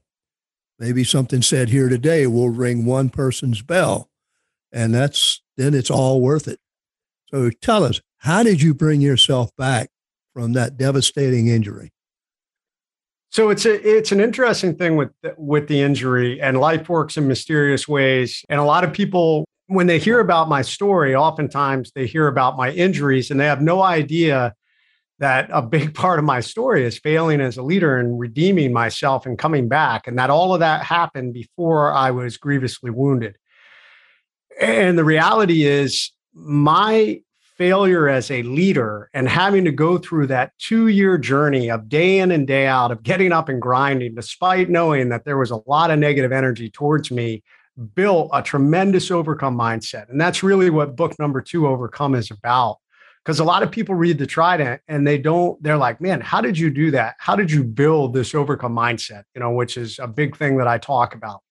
Maybe 0.77 1.03
something 1.03 1.41
said 1.41 1.69
here 1.69 1.89
today 1.89 2.25
will 2.27 2.49
ring 2.49 2.85
one 2.85 3.09
person's 3.09 3.61
bell, 3.61 4.09
and 4.71 4.93
that's 4.93 5.41
then 5.57 5.73
it's 5.73 5.91
all 5.91 6.21
worth 6.21 6.47
it. 6.47 6.59
So 7.31 7.49
tell 7.61 7.83
us, 7.83 8.01
how 8.17 8.43
did 8.43 8.61
you 8.61 8.73
bring 8.73 9.01
yourself 9.01 9.55
back 9.55 9.89
from 10.33 10.53
that 10.53 10.77
devastating 10.77 11.47
injury? 11.47 11.91
So 13.31 13.49
it's 13.49 13.65
a 13.65 13.97
it's 13.97 14.11
an 14.11 14.19
interesting 14.19 14.75
thing 14.75 14.95
with 14.95 15.11
with 15.37 15.67
the 15.67 15.81
injury 15.81 16.41
and 16.41 16.59
life 16.59 16.89
works 16.89 17.15
in 17.15 17.27
mysterious 17.27 17.87
ways. 17.87 18.43
And 18.49 18.59
a 18.59 18.63
lot 18.63 18.83
of 18.83 18.91
people 18.91 19.45
when 19.67 19.85
they 19.85 19.99
hear 19.99 20.19
about 20.19 20.49
my 20.49 20.63
story, 20.63 21.15
oftentimes 21.15 21.91
they 21.93 22.07
hear 22.07 22.27
about 22.27 22.57
my 22.57 22.71
injuries 22.71 23.29
and 23.29 23.39
they 23.39 23.45
have 23.45 23.61
no 23.61 23.83
idea 23.83 24.55
that 25.19 25.47
a 25.53 25.61
big 25.61 25.93
part 25.93 26.17
of 26.17 26.25
my 26.25 26.39
story 26.39 26.83
is 26.83 26.97
failing 26.97 27.39
as 27.39 27.55
a 27.57 27.61
leader 27.61 27.97
and 27.97 28.19
redeeming 28.19 28.73
myself 28.73 29.27
and 29.27 29.37
coming 29.37 29.67
back. 29.67 30.07
And 30.07 30.17
that 30.17 30.31
all 30.31 30.55
of 30.55 30.61
that 30.61 30.83
happened 30.83 31.33
before 31.33 31.93
I 31.93 32.09
was 32.09 32.37
grievously 32.37 32.89
wounded. 32.89 33.35
And 34.59 34.97
the 34.97 35.05
reality 35.05 35.65
is, 35.65 36.11
my 36.33 37.21
failure 37.59 38.07
as 38.07 38.31
a 38.31 38.41
leader 38.43 39.09
and 39.13 39.27
having 39.27 39.65
to 39.65 39.71
go 39.71 39.97
through 39.97 40.25
that 40.25 40.53
two 40.59 40.87
year 40.87 41.17
journey 41.17 41.69
of 41.69 41.89
day 41.89 42.19
in 42.19 42.31
and 42.31 42.47
day 42.47 42.65
out 42.65 42.89
of 42.89 43.03
getting 43.03 43.33
up 43.33 43.49
and 43.49 43.61
grinding, 43.61 44.15
despite 44.15 44.69
knowing 44.69 45.09
that 45.09 45.25
there 45.25 45.37
was 45.37 45.51
a 45.51 45.59
lot 45.67 45.91
of 45.91 45.99
negative 45.99 46.31
energy 46.31 46.69
towards 46.69 47.11
me, 47.11 47.43
built 47.95 48.29
a 48.33 48.41
tremendous 48.41 49.11
overcome 49.11 49.57
mindset. 49.57 50.09
And 50.09 50.19
that's 50.19 50.41
really 50.41 50.69
what 50.69 50.95
book 50.95 51.19
number 51.19 51.41
two, 51.41 51.67
Overcome, 51.67 52.15
is 52.15 52.31
about. 52.31 52.77
Because 53.25 53.41
a 53.41 53.43
lot 53.43 53.61
of 53.61 53.69
people 53.71 53.93
read 53.93 54.17
the 54.17 54.25
Trident 54.25 54.81
and 54.87 55.05
they 55.05 55.17
don't, 55.17 55.61
they're 55.61 55.77
like, 55.77 55.99
man, 55.99 56.21
how 56.21 56.39
did 56.39 56.57
you 56.57 56.69
do 56.69 56.91
that? 56.91 57.15
How 57.19 57.35
did 57.35 57.51
you 57.51 57.65
build 57.65 58.13
this 58.13 58.33
overcome 58.33 58.73
mindset? 58.73 59.23
You 59.35 59.41
know, 59.41 59.51
which 59.51 59.75
is 59.75 59.99
a 59.99 60.07
big 60.07 60.37
thing 60.37 60.57
that 60.59 60.67
I 60.67 60.77
talk 60.77 61.13
about. 61.13 61.41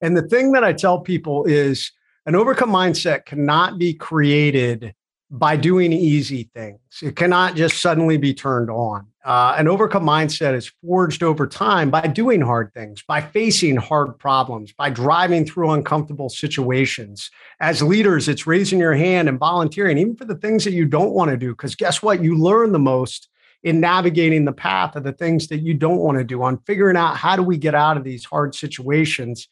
And 0.00 0.16
the 0.16 0.26
thing 0.26 0.52
that 0.52 0.64
I 0.64 0.72
tell 0.72 1.00
people 1.00 1.44
is, 1.44 1.92
an 2.26 2.34
overcome 2.34 2.70
mindset 2.70 3.24
cannot 3.24 3.78
be 3.78 3.94
created 3.94 4.94
by 5.30 5.56
doing 5.56 5.92
easy 5.92 6.50
things. 6.54 6.80
It 7.02 7.16
cannot 7.16 7.54
just 7.54 7.80
suddenly 7.80 8.18
be 8.18 8.34
turned 8.34 8.68
on. 8.68 9.06
Uh, 9.24 9.54
an 9.58 9.68
overcome 9.68 10.04
mindset 10.04 10.54
is 10.54 10.72
forged 10.82 11.22
over 11.22 11.46
time 11.46 11.90
by 11.90 12.00
doing 12.06 12.40
hard 12.40 12.72
things, 12.74 13.02
by 13.02 13.20
facing 13.20 13.76
hard 13.76 14.18
problems, 14.18 14.72
by 14.72 14.90
driving 14.90 15.44
through 15.44 15.70
uncomfortable 15.70 16.28
situations. 16.28 17.30
As 17.60 17.82
leaders, 17.82 18.28
it's 18.28 18.46
raising 18.46 18.80
your 18.80 18.94
hand 18.94 19.28
and 19.28 19.38
volunteering, 19.38 19.98
even 19.98 20.16
for 20.16 20.24
the 20.24 20.36
things 20.36 20.64
that 20.64 20.72
you 20.72 20.86
don't 20.86 21.12
want 21.12 21.30
to 21.30 21.36
do. 21.36 21.50
Because 21.50 21.74
guess 21.74 22.02
what? 22.02 22.22
You 22.22 22.36
learn 22.36 22.72
the 22.72 22.78
most 22.78 23.28
in 23.62 23.78
navigating 23.78 24.46
the 24.46 24.52
path 24.52 24.96
of 24.96 25.04
the 25.04 25.12
things 25.12 25.48
that 25.48 25.58
you 25.58 25.74
don't 25.74 25.98
want 25.98 26.16
to 26.16 26.24
do, 26.24 26.42
on 26.42 26.58
figuring 26.66 26.96
out 26.96 27.16
how 27.16 27.36
do 27.36 27.42
we 27.42 27.58
get 27.58 27.74
out 27.74 27.98
of 27.98 28.04
these 28.04 28.24
hard 28.24 28.54
situations 28.54 29.48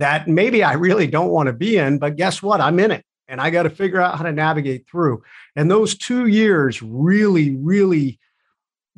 that 0.00 0.26
maybe 0.26 0.64
I 0.64 0.72
really 0.72 1.06
don't 1.06 1.30
want 1.30 1.46
to 1.46 1.52
be 1.52 1.76
in, 1.76 1.98
but 1.98 2.16
guess 2.16 2.42
what? 2.42 2.60
I'm 2.60 2.80
in 2.80 2.90
it 2.90 3.04
and 3.28 3.40
I 3.40 3.50
got 3.50 3.62
to 3.62 3.70
figure 3.70 4.00
out 4.00 4.16
how 4.16 4.24
to 4.24 4.32
navigate 4.32 4.88
through. 4.90 5.22
And 5.54 5.70
those 5.70 5.96
two 5.96 6.26
years 6.26 6.82
really, 6.82 7.56
really 7.56 8.18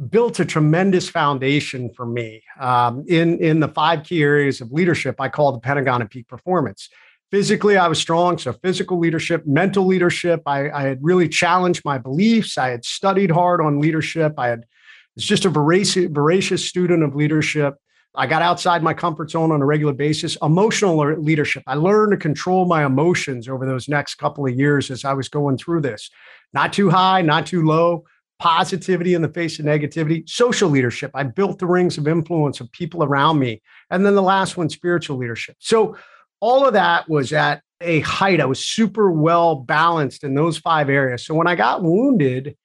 built 0.09 0.41
a 0.41 0.45
tremendous 0.45 1.09
foundation 1.09 1.91
for 1.95 2.07
me 2.07 2.43
um, 2.59 3.05
in, 3.09 3.39
in 3.39 3.61
the 3.61 3.69
five 3.69 4.05
key 4.05 4.23
areas 4.23 4.61
of 4.61 4.73
leadership 4.73 5.21
I 5.21 5.29
call 5.29 5.53
the 5.53 5.61
Pentagon 5.61 6.03
of 6.03 6.09
Peak 6.09 6.29
Performance. 6.29 6.89
Physically, 7.33 7.77
I 7.77 7.89
was 7.89 7.99
strong. 7.99 8.39
So, 8.39 8.53
physical 8.53 8.99
leadership, 8.99 9.47
mental 9.47 9.87
leadership. 9.87 10.43
I, 10.47 10.71
I 10.71 10.83
had 10.83 10.99
really 11.01 11.29
challenged 11.29 11.83
my 11.85 11.99
beliefs. 11.99 12.59
I 12.59 12.69
had 12.69 12.85
studied 12.85 13.31
hard 13.31 13.61
on 13.61 13.81
leadership. 13.81 14.35
I 14.39 14.49
had 14.49 14.67
was 15.15 15.25
just 15.25 15.45
a 15.45 15.49
voracious, 15.49 16.07
voracious 16.11 16.69
student 16.69 17.03
of 17.03 17.15
leadership. 17.15 17.77
I 18.15 18.27
got 18.27 18.43
outside 18.43 18.83
my 18.83 18.93
comfort 18.93 19.31
zone 19.31 19.51
on 19.53 19.63
a 19.63 19.67
regular 19.67 19.95
basis. 19.95 20.37
Emotional 20.43 20.99
leadership. 20.99 21.63
I 21.67 21.75
learned 21.77 22.13
to 22.13 22.19
control 22.19 22.67
my 22.67 22.85
emotions 22.85 23.49
over 23.49 23.65
those 23.65 23.89
next 23.89 24.17
couple 24.17 24.47
of 24.47 24.55
years 24.55 24.91
as 24.91 25.05
I 25.05 25.15
was 25.15 25.29
going 25.29 25.57
through 25.57 25.81
this. 25.81 26.11
Not 26.53 26.73
too 26.73 26.91
high, 26.91 27.23
not 27.23 27.47
too 27.47 27.65
low. 27.65 28.05
Positivity 28.39 29.15
in 29.15 29.23
the 29.23 29.29
face 29.29 29.59
of 29.59 29.65
negativity. 29.65 30.29
Social 30.29 30.69
leadership. 30.69 31.11
I 31.15 31.23
built 31.23 31.59
the 31.59 31.67
rings 31.67 31.97
of 31.97 32.07
influence 32.07 32.61
of 32.61 32.71
people 32.73 33.03
around 33.03 33.39
me. 33.39 33.63
And 33.91 34.05
then 34.05 34.15
the 34.15 34.23
last 34.23 34.57
one, 34.57 34.69
spiritual 34.69 35.17
leadership. 35.17 35.57
So 35.59 35.97
all 36.41 36.67
of 36.67 36.75
that 36.75 37.09
was 37.09 37.33
at 37.33 37.63
a 37.81 38.01
height. 38.01 38.41
I 38.41 38.47
was 38.47 38.63
super 38.63 39.11
well 39.11 39.55
balanced 39.55 40.23
in 40.23 40.35
those 40.35 40.59
five 40.59 40.91
areas. 40.91 41.25
So 41.25 41.35
when 41.35 41.47
I 41.47 41.55
got 41.55 41.83
wounded, 41.83 42.57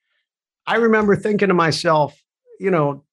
I 0.66 0.76
remember 0.76 1.16
thinking 1.16 1.48
to 1.48 1.54
myself, 1.54 2.20
you 2.60 2.72
know, 2.72 3.06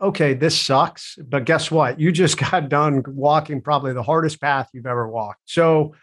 okay, 0.00 0.34
this 0.34 0.58
sucks, 0.58 1.16
but 1.28 1.44
guess 1.44 1.70
what? 1.70 2.00
You 2.00 2.12
just 2.12 2.38
got 2.50 2.68
done 2.68 3.02
walking 3.06 3.60
probably 3.60 3.92
the 3.92 4.02
hardest 4.02 4.40
path 4.40 4.68
you've 4.72 4.86
ever 4.86 5.08
walked. 5.08 5.42
So 5.44 5.94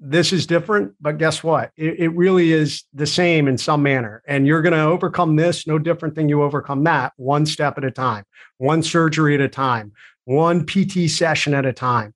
this 0.00 0.32
is 0.32 0.46
different, 0.46 0.94
but 1.00 1.18
guess 1.18 1.44
what? 1.44 1.70
It, 1.76 2.00
it 2.00 2.08
really 2.08 2.52
is 2.52 2.84
the 2.92 3.06
same 3.06 3.46
in 3.46 3.56
some 3.56 3.82
manner. 3.82 4.22
And 4.26 4.46
you're 4.46 4.62
going 4.62 4.72
to 4.72 4.82
overcome 4.82 5.36
this 5.36 5.66
no 5.66 5.78
different 5.78 6.14
than 6.14 6.28
you 6.28 6.42
overcome 6.42 6.84
that, 6.84 7.12
one 7.16 7.46
step 7.46 7.78
at 7.78 7.84
a 7.84 7.90
time, 7.90 8.24
one 8.58 8.82
surgery 8.82 9.34
at 9.34 9.40
a 9.40 9.48
time, 9.48 9.92
one 10.24 10.66
PT 10.66 11.08
session 11.08 11.54
at 11.54 11.66
a 11.66 11.72
time. 11.72 12.14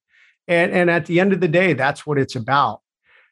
And, 0.49 0.72
and 0.72 0.90
at 0.90 1.07
the 1.07 1.20
end 1.20 1.33
of 1.33 1.40
the 1.40 1.49
day, 1.49 1.75
that's 1.75 2.07
what 2.07 2.18
it's 2.18 2.37
about. 2.37 2.81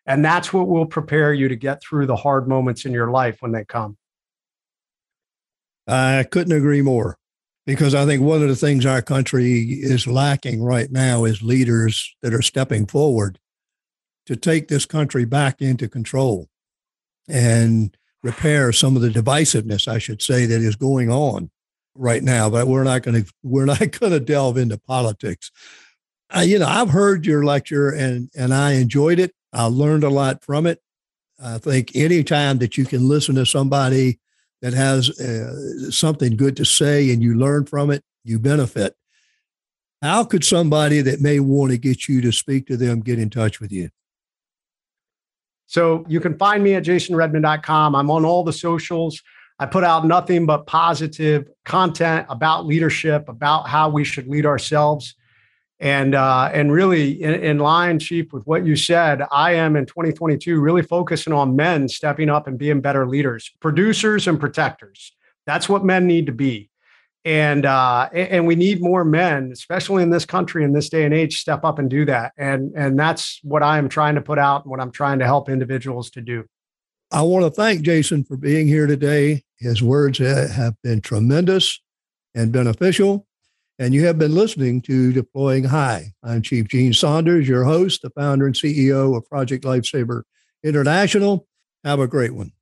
And 0.07 0.25
that's 0.25 0.53
what 0.53 0.69
will 0.69 0.87
prepare 0.87 1.33
you 1.33 1.49
to 1.49 1.57
get 1.57 1.83
through 1.83 2.07
the 2.07 2.17
hard 2.17 2.47
moments 2.47 2.85
in 2.85 2.93
your 2.93 3.11
life 3.11 3.39
when 3.41 3.53
they 3.53 3.65
come. 3.65 3.97
I 5.87 6.25
couldn't 6.31 6.57
agree 6.57 6.83
more 6.83 7.19
because 7.67 7.95
I 7.95 8.05
think 8.05 8.23
one 8.23 8.43
of 8.43 8.49
the 8.49 8.57
things 8.57 8.85
our 8.85 9.03
country 9.03 9.63
is 9.63 10.07
lacking 10.07 10.63
right 10.63 10.91
now 10.91 11.25
is 11.25 11.43
leaders 11.43 12.15
that 12.23 12.35
are 12.35 12.43
stepping 12.43 12.87
forward 12.87 13.39
to 14.27 14.37
take 14.37 14.69
this 14.69 14.87
country 14.87 15.25
back 15.25 15.61
into 15.61 15.89
control 15.89 16.49
and 17.29 17.97
repair 18.23 18.73
some 18.73 18.97
of 18.97 19.03
the 19.03 19.09
divisiveness, 19.09 19.89
I 19.89 19.99
should 19.99 20.23
say, 20.23 20.47
that 20.47 20.61
is 20.61 20.77
going 20.77 21.11
on 21.11 21.51
right 21.95 22.23
now. 22.23 22.51
But 22.51 22.67
we're 22.67 22.85
not 22.85 23.03
going 23.03 23.25
to 23.25 23.33
we're 23.43 23.67
not 23.67 23.99
going 23.99 24.13
to 24.13 24.21
delve 24.21 24.59
into 24.59 24.79
politics. 24.79 25.51
I, 26.31 26.43
you 26.45 26.59
know, 26.59 26.67
I've 26.67 26.91
heard 26.91 27.27
your 27.27 27.45
lecture 27.45 27.91
and 27.91 28.31
and 28.37 28.53
I 28.53 28.73
enjoyed 28.73 29.19
it. 29.19 29.33
I 29.53 29.67
learned 29.67 30.05
a 30.05 30.11
lot 30.11 30.43
from 30.43 30.67
it. 30.67 30.81
I 31.43 31.59
think 31.59 31.95
anytime 31.95 32.59
that 32.59 32.77
you 32.77 32.85
can 32.85 33.09
listen 33.09 33.35
to 33.37 33.47
somebody 33.47 34.19
that 34.65 34.73
has 34.73 35.11
uh, 35.21 35.91
something 35.91 36.39
good 36.39 36.57
to 36.57 36.65
say 36.65 37.13
and 37.13 37.23
you 37.23 37.35
learn 37.35 37.67
from 37.67 37.91
it, 37.91 38.03
you 38.25 38.39
benefit. 38.39 38.97
How 40.01 40.25
could 40.25 40.43
somebody 40.43 41.03
that 41.03 41.21
may 41.21 41.39
want 41.39 41.73
to 41.73 41.77
get 41.77 42.09
you 42.09 42.23
to 42.23 42.33
speak 42.33 42.67
to 42.69 42.79
them 42.79 43.01
get 43.01 43.19
in 43.19 43.29
touch 43.29 43.61
with 43.61 43.71
you? 43.71 43.91
So 45.67 46.07
you 46.09 46.19
can 46.19 46.39
find 46.39 46.65
me 46.65 46.77
at 46.77 46.85
jasonredman.com. 46.85 47.95
I'm 47.95 48.11
on 48.11 48.25
all 48.25 48.43
the 48.43 48.55
socials. 48.55 49.23
I 49.59 49.67
put 49.67 49.85
out 49.85 50.07
nothing 50.07 50.47
but 50.47 50.67
positive 50.67 51.47
content 51.67 52.25
about 52.31 52.65
leadership, 52.65 53.29
about 53.29 53.69
how 53.69 53.91
we 53.91 54.03
should 54.03 54.29
lead 54.29 54.47
ourselves. 54.47 55.15
And 55.81 56.15
uh, 56.15 56.51
and 56.53 56.73
really 56.73 57.21
in, 57.23 57.35
in 57.35 57.59
line, 57.59 57.99
Chief, 57.99 58.33
with 58.33 58.47
what 58.47 58.65
you 58.65 58.77
said, 58.77 59.23
I 59.33 59.55
am 59.55 59.77
in 59.77 59.87
2022 59.87 60.61
really 60.61 60.83
focusing 60.83 61.33
on 61.33 61.57
men 61.57 61.89
stepping 61.89 62.31
up 62.31 62.47
and 62.47 62.57
being 62.57 62.81
better 62.81 63.07
leaders, 63.07 63.51
producers 63.61 64.29
and 64.29 64.39
protectors. 64.39 65.13
That's 65.47 65.69
what 65.69 65.85
men 65.85 66.07
need 66.07 66.27
to 66.27 66.33
be. 66.33 66.71
And 67.25 67.67
uh, 67.67 68.09
and 68.13 68.47
we 68.47 68.55
need 68.55 68.83
more 68.83 69.05
men, 69.05 69.51
especially 69.53 70.03
in 70.03 70.11
this 70.11 70.25
country 70.25 70.63
in 70.63 70.73
this 70.73 70.89
day 70.91 71.05
and 71.05 71.15
age, 71.15 71.39
step 71.39 71.65
up 71.65 71.79
and 71.79 71.91
do 71.91 72.05
that. 72.05 72.33
And 72.37 72.73
and 72.77 72.99
that's 72.99 73.41
what 73.43 73.63
I 73.63 73.79
am 73.79 73.89
trying 73.89 74.15
to 74.15 74.21
put 74.21 74.39
out, 74.39 74.65
and 74.65 74.71
what 74.71 74.81
I'm 74.81 74.93
trying 74.93 75.19
to 75.21 75.25
help 75.25 75.49
individuals 75.49 76.11
to 76.11 76.21
do. 76.21 76.45
I 77.11 77.23
want 77.23 77.45
to 77.45 77.51
thank 77.51 77.83
Jason 77.83 78.25
for 78.25 78.37
being 78.37 78.69
here 78.69 78.87
today. 78.87 79.45
His 79.59 79.83
words 79.83 80.19
have 80.19 80.75
been 80.83 81.01
tremendous 81.01 81.81
and 82.35 82.53
beneficial 82.53 83.27
and 83.79 83.93
you 83.93 84.05
have 84.07 84.19
been 84.19 84.35
listening 84.35 84.81
to 84.83 85.13
Deploying 85.13 85.65
High. 85.65 86.13
I'm 86.23 86.43
Chief 86.43 86.69
Gene 86.69 86.93
Saunders, 86.93 87.49
your 87.49 87.65
host, 87.65 88.03
the 88.03 88.11
founder 88.11 88.47
and 88.47 88.55
CEO 88.55 89.17
of 89.17 89.29
Project 89.29 89.65
Lifesaver 89.65 90.23
International. 90.63 91.47
Have 91.83 92.01
a 92.01 92.07
great 92.07 92.35
one. 92.35 92.53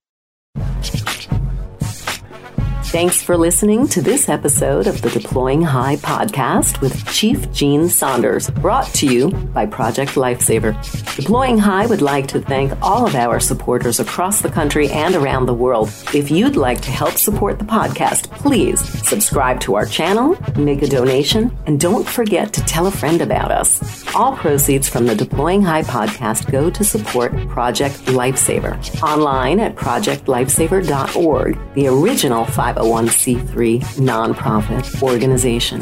Thanks 2.92 3.22
for 3.22 3.38
listening 3.38 3.88
to 3.88 4.02
this 4.02 4.28
episode 4.28 4.86
of 4.86 5.00
the 5.00 5.08
Deploying 5.08 5.62
High 5.62 5.96
podcast 5.96 6.82
with 6.82 7.06
Chief 7.06 7.50
Gene 7.50 7.88
Saunders, 7.88 8.50
brought 8.50 8.84
to 8.96 9.06
you 9.06 9.30
by 9.30 9.64
Project 9.64 10.10
Lifesaver. 10.12 10.76
Deploying 11.16 11.56
High 11.56 11.86
would 11.86 12.02
like 12.02 12.26
to 12.28 12.40
thank 12.42 12.70
all 12.82 13.06
of 13.06 13.14
our 13.14 13.40
supporters 13.40 13.98
across 13.98 14.42
the 14.42 14.50
country 14.50 14.90
and 14.90 15.14
around 15.14 15.46
the 15.46 15.54
world. 15.54 15.88
If 16.12 16.30
you'd 16.30 16.56
like 16.56 16.82
to 16.82 16.90
help 16.90 17.14
support 17.14 17.58
the 17.58 17.64
podcast, 17.64 18.30
please 18.30 18.80
subscribe 19.08 19.58
to 19.60 19.74
our 19.74 19.86
channel, 19.86 20.36
make 20.58 20.82
a 20.82 20.86
donation, 20.86 21.50
and 21.64 21.80
don't 21.80 22.06
forget 22.06 22.52
to 22.52 22.60
tell 22.64 22.88
a 22.88 22.90
friend 22.90 23.22
about 23.22 23.50
us. 23.50 24.04
All 24.14 24.36
proceeds 24.36 24.90
from 24.90 25.06
the 25.06 25.14
Deploying 25.14 25.62
High 25.62 25.84
podcast 25.84 26.52
go 26.52 26.68
to 26.68 26.84
support 26.84 27.32
Project 27.48 27.94
Lifesaver. 28.04 29.02
Online 29.02 29.60
at 29.60 29.76
projectlifesaver.org, 29.76 31.58
the 31.72 31.86
original 31.86 32.44
oh 32.81 32.81
501c3 32.82 33.80
nonprofit 33.98 35.02
organization. 35.02 35.80